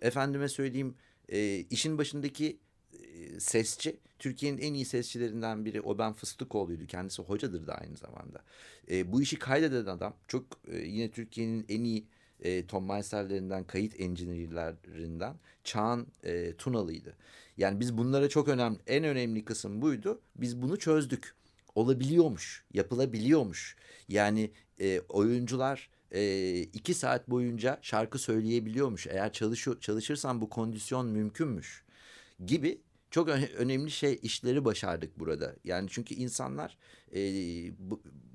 Efendime 0.00 0.48
söyleyeyim 0.48 0.94
e, 1.28 1.56
işin 1.70 1.98
başındaki 1.98 2.58
e, 2.92 3.40
sesçi 3.40 3.96
Türkiye'nin 4.18 4.58
en 4.58 4.74
iyi 4.74 4.84
sesçilerinden 4.84 5.64
biri 5.64 5.80
o 5.80 5.98
ben 5.98 6.12
Fıstıkoğlu'ydu. 6.12 6.86
Kendisi 6.86 7.22
hocadır 7.22 7.66
da 7.66 7.74
aynı 7.74 7.96
zamanda. 7.96 8.42
E, 8.90 9.12
bu 9.12 9.22
işi 9.22 9.38
kaydeden 9.38 9.86
adam 9.86 10.16
çok 10.28 10.44
e, 10.68 10.78
yine 10.78 11.10
Türkiye'nin 11.10 11.66
en 11.68 11.84
iyi 11.84 12.06
e, 12.40 12.66
Tom 12.66 12.88
Meister'lerinden, 12.88 13.64
kayıt 13.64 14.00
engineer'lerinden 14.00 15.36
Çağan 15.64 16.06
e, 16.24 16.56
Tunalı'ydı. 16.56 17.16
Yani 17.56 17.80
biz 17.80 17.98
bunlara 17.98 18.28
çok 18.28 18.48
önemli, 18.48 18.78
en 18.86 19.04
önemli 19.04 19.44
kısım 19.44 19.82
buydu. 19.82 20.20
Biz 20.36 20.62
bunu 20.62 20.78
çözdük. 20.78 21.34
Olabiliyormuş, 21.74 22.64
yapılabiliyormuş. 22.72 23.76
Yani 24.08 24.50
e, 24.80 25.00
oyuncular 25.00 25.90
e, 26.10 26.58
iki 26.60 26.94
saat 26.94 27.30
boyunca 27.30 27.78
şarkı 27.82 28.18
söyleyebiliyormuş. 28.18 29.06
Eğer 29.06 29.32
çalışıyor, 29.32 29.80
çalışırsan 29.80 30.40
bu 30.40 30.48
kondisyon 30.48 31.06
mümkünmüş 31.06 31.84
gibi 32.46 32.80
çok 33.10 33.28
öne- 33.28 33.50
önemli 33.56 33.90
şey 33.90 34.18
işleri 34.22 34.64
başardık 34.64 35.18
burada. 35.18 35.56
Yani 35.64 35.88
çünkü 35.90 36.14
insanlar 36.14 36.76
e, 37.14 37.20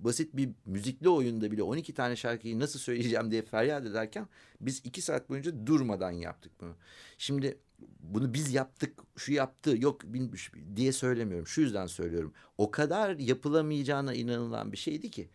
basit 0.03 0.35
bir 0.37 0.49
müzikli 0.65 1.09
oyunda 1.09 1.51
bile 1.51 1.63
12 1.63 1.93
tane 1.93 2.15
şarkıyı 2.15 2.59
nasıl 2.59 2.79
söyleyeceğim 2.79 3.31
diye 3.31 3.41
feryat 3.41 3.85
ederken 3.85 4.27
biz 4.61 4.81
iki 4.85 5.01
saat 5.01 5.29
boyunca 5.29 5.67
durmadan 5.67 6.11
yaptık 6.11 6.51
bunu. 6.61 6.75
Şimdi 7.17 7.57
bunu 7.99 8.33
biz 8.33 8.53
yaptık, 8.53 8.99
şu 9.15 9.33
yaptı, 9.33 9.77
yok 9.77 10.03
bilmiş 10.03 10.51
diye 10.75 10.91
söylemiyorum. 10.91 11.47
Şu 11.47 11.61
yüzden 11.61 11.87
söylüyorum. 11.87 12.33
O 12.57 12.71
kadar 12.71 13.15
yapılamayacağına 13.19 14.13
inanılan 14.13 14.71
bir 14.71 14.77
şeydi 14.77 15.11
ki 15.11 15.29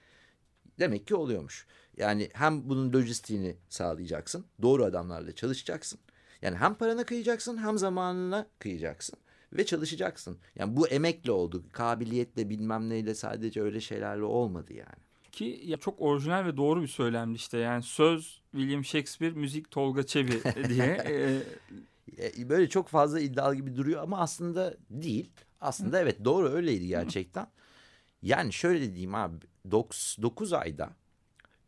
demek 0.78 1.06
ki 1.06 1.14
oluyormuş. 1.14 1.66
Yani 1.96 2.28
hem 2.32 2.68
bunun 2.68 2.92
lojistiğini 2.92 3.56
sağlayacaksın. 3.68 4.44
Doğru 4.62 4.84
adamlarla 4.84 5.34
çalışacaksın. 5.34 5.98
Yani 6.42 6.56
hem 6.56 6.74
parana 6.74 7.04
kıyacaksın 7.04 7.56
hem 7.56 7.78
zamanına 7.78 8.46
kıyacaksın. 8.58 9.18
Ve 9.52 9.66
çalışacaksın. 9.66 10.38
Yani 10.54 10.76
bu 10.76 10.88
emekle 10.88 11.32
oldu. 11.32 11.64
Kabiliyetle 11.72 12.50
bilmem 12.50 12.88
neyle 12.88 13.14
sadece 13.14 13.62
öyle 13.62 13.80
şeylerle 13.80 14.24
olmadı 14.24 14.72
yani. 14.72 15.06
ki 15.32 15.60
ya 15.64 15.76
çok 15.76 16.00
orijinal 16.00 16.44
ve 16.44 16.56
doğru 16.56 16.82
bir 16.82 16.86
söylemdi 16.88 17.36
işte. 17.36 17.58
Yani 17.58 17.82
söz 17.82 18.40
William 18.52 18.84
Shakespeare, 18.84 19.32
müzik 19.32 19.70
Tolga 19.70 20.06
Çebi 20.06 20.32
diye. 20.68 20.84
E, 21.06 22.48
Böyle 22.48 22.68
çok 22.68 22.88
fazla 22.88 23.20
iddialı 23.20 23.54
gibi 23.54 23.76
duruyor 23.76 24.02
ama 24.02 24.18
aslında 24.18 24.74
değil. 24.90 25.30
Aslında 25.60 26.00
evet 26.00 26.24
doğru 26.24 26.48
öyleydi 26.48 26.86
gerçekten. 26.86 27.46
Yani 28.22 28.52
şöyle 28.52 28.90
diyeyim 28.90 29.14
abi 29.14 29.36
9 29.70 30.52
ayda 30.52 30.90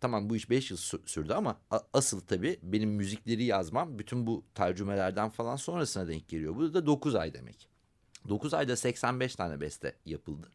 tamam 0.01 0.31
bu 0.31 0.37
iş 0.37 0.51
5 0.51 0.71
yıl 0.71 0.79
sü- 0.79 1.09
sürdü 1.09 1.33
ama 1.33 1.61
asıl 1.93 2.21
tabii 2.21 2.59
benim 2.63 2.91
müzikleri 2.91 3.45
yazmam 3.45 3.99
bütün 3.99 4.27
bu 4.27 4.45
tercümelerden 4.55 5.29
falan 5.29 5.57
sonrasına 5.57 6.09
denk 6.09 6.29
geliyor. 6.29 6.57
Bu 6.57 6.75
da 6.75 6.87
9 6.87 7.15
ay 7.15 7.35
demek. 7.35 7.69
9 8.29 8.55
ayda 8.55 8.77
85 8.77 9.35
tane 9.35 9.61
beste 9.61 9.97
yapıldı. 10.07 10.51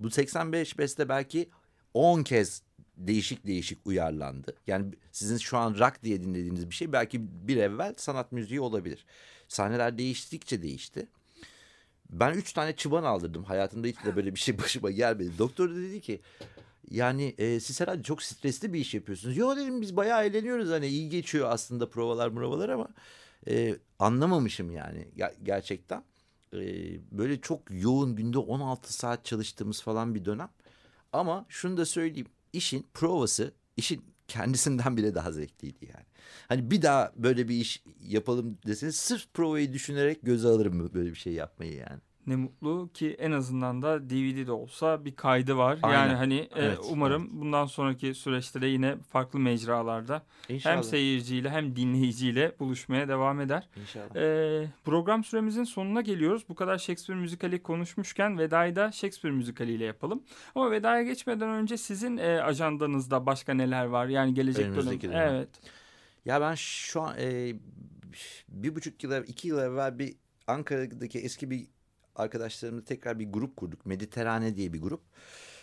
Bu 0.00 0.10
85 0.10 0.78
beste 0.78 1.08
belki 1.08 1.50
10 1.94 2.22
kez 2.22 2.62
değişik 2.96 3.46
değişik 3.46 3.86
uyarlandı. 3.86 4.56
Yani 4.66 4.94
sizin 5.12 5.36
şu 5.36 5.58
an 5.58 5.78
rock 5.78 6.02
diye 6.02 6.22
dinlediğiniz 6.22 6.70
bir 6.70 6.74
şey 6.74 6.92
belki 6.92 7.48
bir 7.48 7.56
evvel 7.56 7.94
sanat 7.96 8.32
müziği 8.32 8.60
olabilir. 8.60 9.06
Sahneler 9.48 9.98
değiştikçe 9.98 10.62
değişti. 10.62 11.06
Ben 12.10 12.34
üç 12.34 12.52
tane 12.52 12.76
çıban 12.76 13.04
aldırdım. 13.04 13.44
Hayatımda 13.44 13.86
hiç 13.86 14.04
de 14.04 14.16
böyle 14.16 14.34
bir 14.34 14.40
şey 14.40 14.58
başıma 14.58 14.90
gelmedi. 14.90 15.38
Doktor 15.38 15.74
dedi 15.74 16.00
ki 16.00 16.20
yani 16.90 17.34
e, 17.38 17.60
siz 17.60 17.80
herhalde 17.80 18.02
çok 18.02 18.22
stresli 18.22 18.72
bir 18.72 18.80
iş 18.80 18.94
yapıyorsunuz. 18.94 19.36
Yo 19.36 19.56
dedim 19.56 19.80
biz 19.80 19.96
bayağı 19.96 20.24
eğleniyoruz 20.24 20.70
hani 20.70 20.86
iyi 20.86 21.08
geçiyor 21.08 21.48
aslında 21.50 21.90
provalar 21.90 22.34
provalar 22.34 22.68
ama 22.68 22.88
e, 23.48 23.76
anlamamışım 23.98 24.70
yani 24.70 25.08
Ger- 25.16 25.34
gerçekten. 25.42 26.04
E, 26.54 26.60
böyle 27.18 27.40
çok 27.40 27.62
yoğun 27.70 28.16
günde 28.16 28.38
16 28.38 28.92
saat 28.92 29.24
çalıştığımız 29.24 29.82
falan 29.82 30.14
bir 30.14 30.24
dönem. 30.24 30.50
Ama 31.12 31.46
şunu 31.48 31.76
da 31.76 31.86
söyleyeyim 31.86 32.26
işin 32.52 32.86
provası 32.94 33.54
işin 33.76 34.04
kendisinden 34.28 34.96
bile 34.96 35.14
daha 35.14 35.32
zevkliydi 35.32 35.84
yani. 35.94 36.06
Hani 36.48 36.70
bir 36.70 36.82
daha 36.82 37.12
böyle 37.16 37.48
bir 37.48 37.54
iş 37.54 37.84
yapalım 38.00 38.58
deseniz 38.66 38.96
sırf 38.96 39.34
provayı 39.34 39.72
düşünerek 39.72 40.18
göze 40.22 40.48
alırım 40.48 40.94
böyle 40.94 41.10
bir 41.10 41.16
şey 41.16 41.32
yapmayı 41.32 41.74
yani. 41.74 42.00
Ne 42.26 42.36
mutlu 42.36 42.90
ki 42.94 43.16
en 43.18 43.32
azından 43.32 43.82
da 43.82 44.10
DVD'de 44.10 44.52
olsa 44.52 45.04
bir 45.04 45.16
kaydı 45.16 45.56
var. 45.56 45.78
Aynen. 45.82 45.96
Yani 45.98 46.14
hani 46.14 46.36
e, 46.38 46.48
Evet, 46.54 46.78
umarım 46.90 47.40
bundan 47.40 47.66
sonraki 47.66 48.14
süreçte 48.14 48.60
de 48.60 48.66
yine 48.66 48.96
farklı 48.96 49.38
mecralarda 49.38 50.22
İnşallah. 50.48 50.76
hem 50.76 50.82
seyirciyle 50.82 51.50
hem 51.50 51.76
dinleyiciyle 51.76 52.52
buluşmaya 52.58 53.08
devam 53.08 53.40
eder. 53.40 53.68
İnşallah. 53.76 54.16
Ee, 54.16 54.66
program 54.84 55.24
süremizin 55.24 55.64
sonuna 55.64 56.00
geliyoruz. 56.00 56.44
Bu 56.48 56.54
kadar 56.54 56.78
Shakespeare 56.78 57.20
müzikali 57.20 57.62
konuşmuşken 57.62 58.38
vedayı 58.38 58.76
da 58.76 58.92
Shakespeare 58.92 59.34
müzikaliyle 59.36 59.84
yapalım. 59.84 60.22
Ama 60.54 60.70
vedaya 60.70 61.02
geçmeden 61.02 61.48
önce 61.48 61.76
sizin 61.76 62.16
e, 62.16 62.42
ajandanızda 62.42 63.26
başka 63.26 63.54
neler 63.54 63.84
var? 63.84 64.06
Yani 64.06 64.34
gelecek 64.34 64.64
dönem. 64.64 64.72
Önümüzdeki 64.72 65.08
dönem. 65.08 65.34
Evet. 65.34 65.48
Ya 66.24 66.40
ben 66.40 66.54
şu 66.54 67.00
an 67.00 67.14
e, 67.18 67.54
bir 68.48 68.74
buçuk 68.74 69.04
yıl, 69.04 69.24
iki 69.26 69.48
yıl 69.48 69.58
evvel 69.58 69.98
bir 69.98 70.14
Ankara'daki 70.46 71.18
eski 71.18 71.50
bir 71.50 71.66
arkadaşlarımla 72.16 72.84
tekrar 72.84 73.18
bir 73.18 73.32
grup 73.32 73.56
kurduk. 73.56 73.86
Mediterane 73.86 74.56
diye 74.56 74.72
bir 74.72 74.80
grup. 74.82 75.00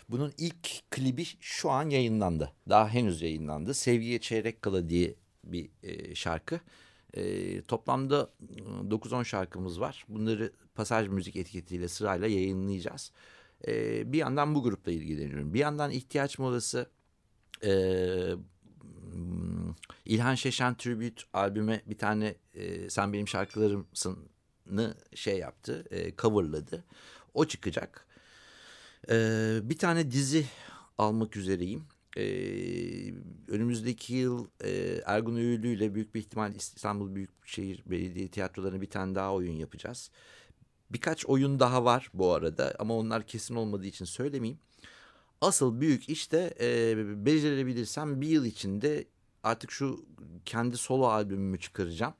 Bunun 0.08 0.32
ilk 0.38 0.90
klibi 0.90 1.24
şu 1.40 1.70
an 1.70 1.90
yayınlandı. 1.90 2.52
Daha 2.68 2.88
henüz 2.88 3.22
yayınlandı. 3.22 3.74
Sevgiye 3.74 4.20
Çeyrek 4.20 4.62
Kala 4.62 4.88
diye 4.88 5.14
bir 5.44 5.70
e, 5.82 6.14
şarkı. 6.14 6.60
E, 7.14 7.62
toplamda 7.62 8.30
e, 8.56 8.60
9-10 8.90 9.24
şarkımız 9.24 9.80
var. 9.80 10.04
Bunları 10.08 10.52
Pasaj 10.74 11.08
Müzik 11.08 11.36
etiketiyle 11.36 11.88
sırayla 11.88 12.26
yayınlayacağız. 12.26 13.12
E, 13.66 14.12
bir 14.12 14.18
yandan 14.18 14.54
bu 14.54 14.62
grupla 14.62 14.92
ilgileniyorum. 14.92 15.54
Bir 15.54 15.58
yandan 15.58 15.90
ihtiyaç 15.90 16.38
molası 16.38 16.86
e, 17.64 17.70
hmm, 19.12 19.74
İlhan 20.04 20.34
Şeşen 20.34 20.74
Tribute 20.74 21.22
albüme 21.32 21.82
bir 21.86 21.98
tane 21.98 22.34
e, 22.54 22.90
Sen 22.90 23.12
Benim 23.12 23.26
Şarkılarımsın'ı 24.68 24.94
şey 25.14 25.38
yaptı, 25.38 25.84
e, 25.90 26.16
coverladı. 26.16 26.84
O 27.34 27.44
çıkacak. 27.44 28.06
Ee, 29.10 29.58
bir 29.62 29.78
tane 29.78 30.10
dizi 30.10 30.46
almak 30.98 31.36
üzereyim. 31.36 31.84
Ee, 32.16 33.14
önümüzdeki 33.48 34.14
yıl 34.14 34.46
e, 34.64 35.00
Ergun 35.06 35.36
Üğülü 35.36 35.68
ile 35.68 35.94
büyük 35.94 36.14
bir 36.14 36.20
ihtimal 36.20 36.54
İstanbul 36.54 37.14
Büyükşehir 37.14 37.82
Belediye 37.86 38.28
Tiyatroları'na 38.28 38.80
bir 38.80 38.90
tane 38.90 39.14
daha 39.14 39.34
oyun 39.34 39.56
yapacağız. 39.56 40.10
Birkaç 40.90 41.26
oyun 41.26 41.60
daha 41.60 41.84
var 41.84 42.10
bu 42.14 42.32
arada 42.32 42.74
ama 42.78 42.94
onlar 42.96 43.26
kesin 43.26 43.54
olmadığı 43.54 43.86
için 43.86 44.04
söylemeyeyim. 44.04 44.58
Asıl 45.40 45.80
büyük 45.80 46.08
işte 46.08 46.54
e, 46.60 46.96
becerebilirsem 47.26 48.20
bir 48.20 48.28
yıl 48.28 48.44
içinde 48.44 49.04
artık 49.42 49.70
şu 49.70 50.06
kendi 50.44 50.76
solo 50.76 51.06
albümümü 51.06 51.58
çıkaracağım. 51.60 52.14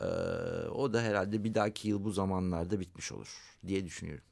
Ee, 0.00 0.04
o 0.68 0.92
da 0.92 1.02
herhalde 1.02 1.44
bir 1.44 1.54
dahaki 1.54 1.88
yıl 1.88 2.04
bu 2.04 2.10
zamanlarda 2.10 2.80
bitmiş 2.80 3.12
olur 3.12 3.58
diye 3.66 3.84
düşünüyorum. 3.84 4.24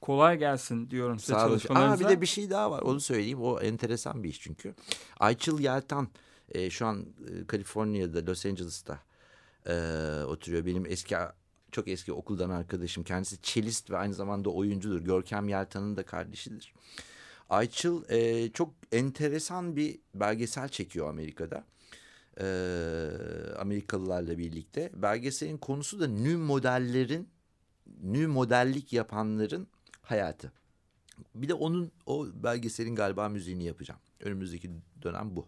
Kolay 0.00 0.38
gelsin 0.38 0.90
diyorum 0.90 1.18
size 1.18 1.32
Sağ 1.32 1.38
olun. 1.38 1.44
Aa, 1.44 1.58
çalışmalarınıza. 1.58 2.04
bir 2.04 2.16
de 2.16 2.20
bir 2.20 2.26
şey 2.26 2.50
daha 2.50 2.70
var 2.70 2.82
onu 2.82 3.00
söyleyeyim. 3.00 3.42
O 3.42 3.60
enteresan 3.60 4.22
bir 4.22 4.28
iş 4.28 4.40
çünkü. 4.40 4.74
Ayçıl 5.20 5.60
Yeltan 5.60 6.08
e, 6.48 6.70
şu 6.70 6.86
an 6.86 7.06
e, 7.28 7.46
Kaliforniya'da 7.46 8.26
Los 8.26 8.46
Angeles'ta 8.46 9.00
e, 9.66 9.74
oturuyor. 10.26 10.66
Benim 10.66 10.86
eski 10.86 11.16
çok 11.72 11.88
eski 11.88 12.12
okuldan 12.12 12.50
arkadaşım. 12.50 13.04
Kendisi 13.04 13.42
çelist 13.42 13.90
ve 13.90 13.96
aynı 13.96 14.14
zamanda 14.14 14.50
oyuncudur. 14.50 15.00
Görkem 15.00 15.48
Yeltan'ın 15.48 15.96
da 15.96 16.02
kardeşidir. 16.02 16.74
Ayçıl 17.50 18.10
e, 18.10 18.50
çok 18.52 18.74
enteresan 18.92 19.76
bir 19.76 19.98
belgesel 20.14 20.68
çekiyor 20.68 21.08
Amerika'da. 21.08 21.64
E, 22.42 22.46
Amerikalılarla 23.58 24.38
birlikte. 24.38 24.90
Belgeselin 24.94 25.58
konusu 25.58 26.00
da 26.00 26.06
nü 26.06 26.36
modellerin, 26.36 27.28
nü 28.02 28.26
modellik 28.26 28.92
yapanların 28.92 29.66
hayatı. 30.02 30.52
Bir 31.34 31.48
de 31.48 31.54
onun 31.54 31.92
o 32.06 32.26
belgeselin 32.34 32.94
galiba 32.94 33.28
müziğini 33.28 33.64
yapacağım. 33.64 34.00
Önümüzdeki 34.20 34.70
dönem 35.02 35.36
bu. 35.36 35.46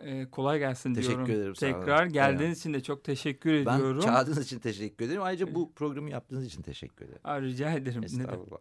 Ee, 0.00 0.30
kolay 0.30 0.58
gelsin 0.58 0.94
Teşekkür 0.94 1.14
diyorum. 1.26 1.34
ederim, 1.34 1.56
sağ 1.56 1.66
olun. 1.66 1.74
Tekrar 1.80 2.06
geldiğiniz 2.06 2.42
Aynen. 2.42 2.54
için 2.54 2.74
de 2.74 2.82
çok 2.82 3.04
teşekkür 3.04 3.66
Ben 3.66 3.76
ediyorum. 3.76 4.00
çağırdığınız 4.00 4.44
için 4.44 4.58
teşekkür 4.58 5.04
ederim. 5.06 5.22
Ayrıca 5.22 5.54
bu 5.54 5.72
programı 5.72 6.10
yaptığınız 6.10 6.46
için 6.46 6.62
teşekkür 6.62 7.04
ederim. 7.04 7.20
Aa, 7.24 7.40
rica 7.40 7.72
ederim. 7.72 8.04
Estağfurullah. 8.04 8.58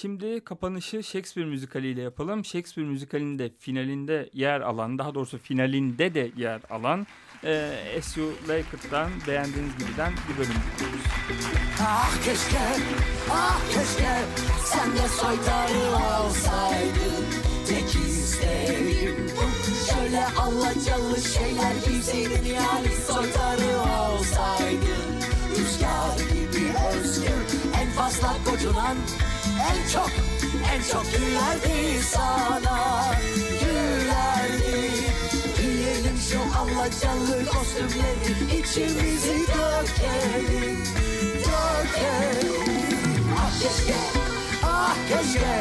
Şimdi 0.00 0.40
kapanışı 0.40 1.02
Shakespeare 1.02 1.48
müzikaliyle 1.48 2.02
yapalım. 2.02 2.44
Shakespeare 2.44 2.88
müzikalinin 2.88 3.38
de 3.38 3.50
finalinde 3.58 4.30
yer 4.32 4.60
alan, 4.60 4.98
daha 4.98 5.14
doğrusu 5.14 5.38
finalinde 5.38 6.14
de 6.14 6.30
yer 6.36 6.60
alan 6.70 7.06
e, 7.44 7.70
S.U. 8.00 8.32
Lakett'tan 8.48 9.10
beğendiğiniz 9.28 9.72
gibiden 9.78 10.12
bir 10.28 10.38
bölüm. 10.38 10.60
Ah 11.80 12.24
keşke, 12.24 12.58
ah 13.30 13.60
keşke 13.68 14.18
sen 14.64 14.92
de 14.92 15.08
soytarı 15.08 15.96
olsaydın 16.24 17.24
Tek 17.68 17.88
isteğim 17.88 19.28
şöyle 19.88 20.24
alacalı 20.26 21.20
şeyler 21.20 21.74
giyseydin 21.86 22.54
yani 22.54 22.88
soytarı 23.06 23.78
olsaydın 23.78 25.08
Rüzgar 25.50 26.18
gibi 26.18 26.66
özgür 26.92 27.58
en 27.80 27.90
fazla 27.90 28.36
kocunan 28.44 28.96
en 29.58 29.88
çok 29.92 30.10
en 30.74 30.82
çok 30.92 31.04
gülerdi 31.12 32.02
sana. 32.02 33.04
Gülerdi. 33.60 34.90
Giyelim 35.56 36.18
şu 36.30 36.40
alacalı 36.58 37.46
kostümleri. 37.46 38.60
İçimizi 38.60 39.46
dökelim 39.48 40.78
dökelim. 41.48 43.24
Ah 43.38 43.52
keşke, 43.60 43.98
ah 44.64 44.96
keşke. 45.08 45.54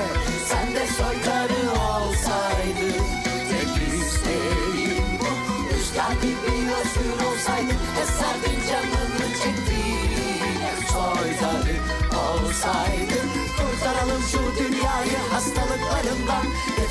Sen 0.49 0.75
de 0.75 0.87
soytarı 0.97 1.56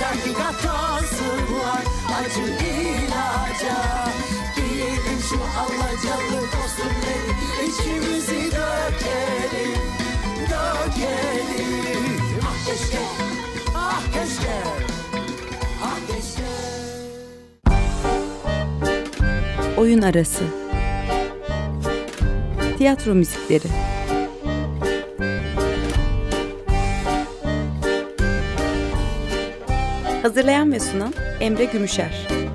Yeter 0.07 0.25
ki 0.25 0.33
katlansınlar 0.35 1.83
acı 2.19 2.64
ilaca 2.64 3.79
Giyelim 4.57 5.21
şu 5.29 5.37
alacalı 5.61 6.40
kostümleri 6.51 7.33
içimizi 7.69 8.47
dökelim 8.47 9.81
Dökelim 10.42 12.21
Ah 12.42 12.66
ah 13.75 14.01
keşke 14.14 14.53
Ah 15.85 15.99
keşke 16.07 16.51
Oyun 19.77 20.03
arası. 20.03 20.45
Tiyatro 22.79 23.14
müzikleri. 23.14 23.86
Hazırlayan 30.26 30.72
ve 30.72 30.80
sunan 30.80 31.14
Emre 31.40 31.64
Gümüşer. 31.64 32.45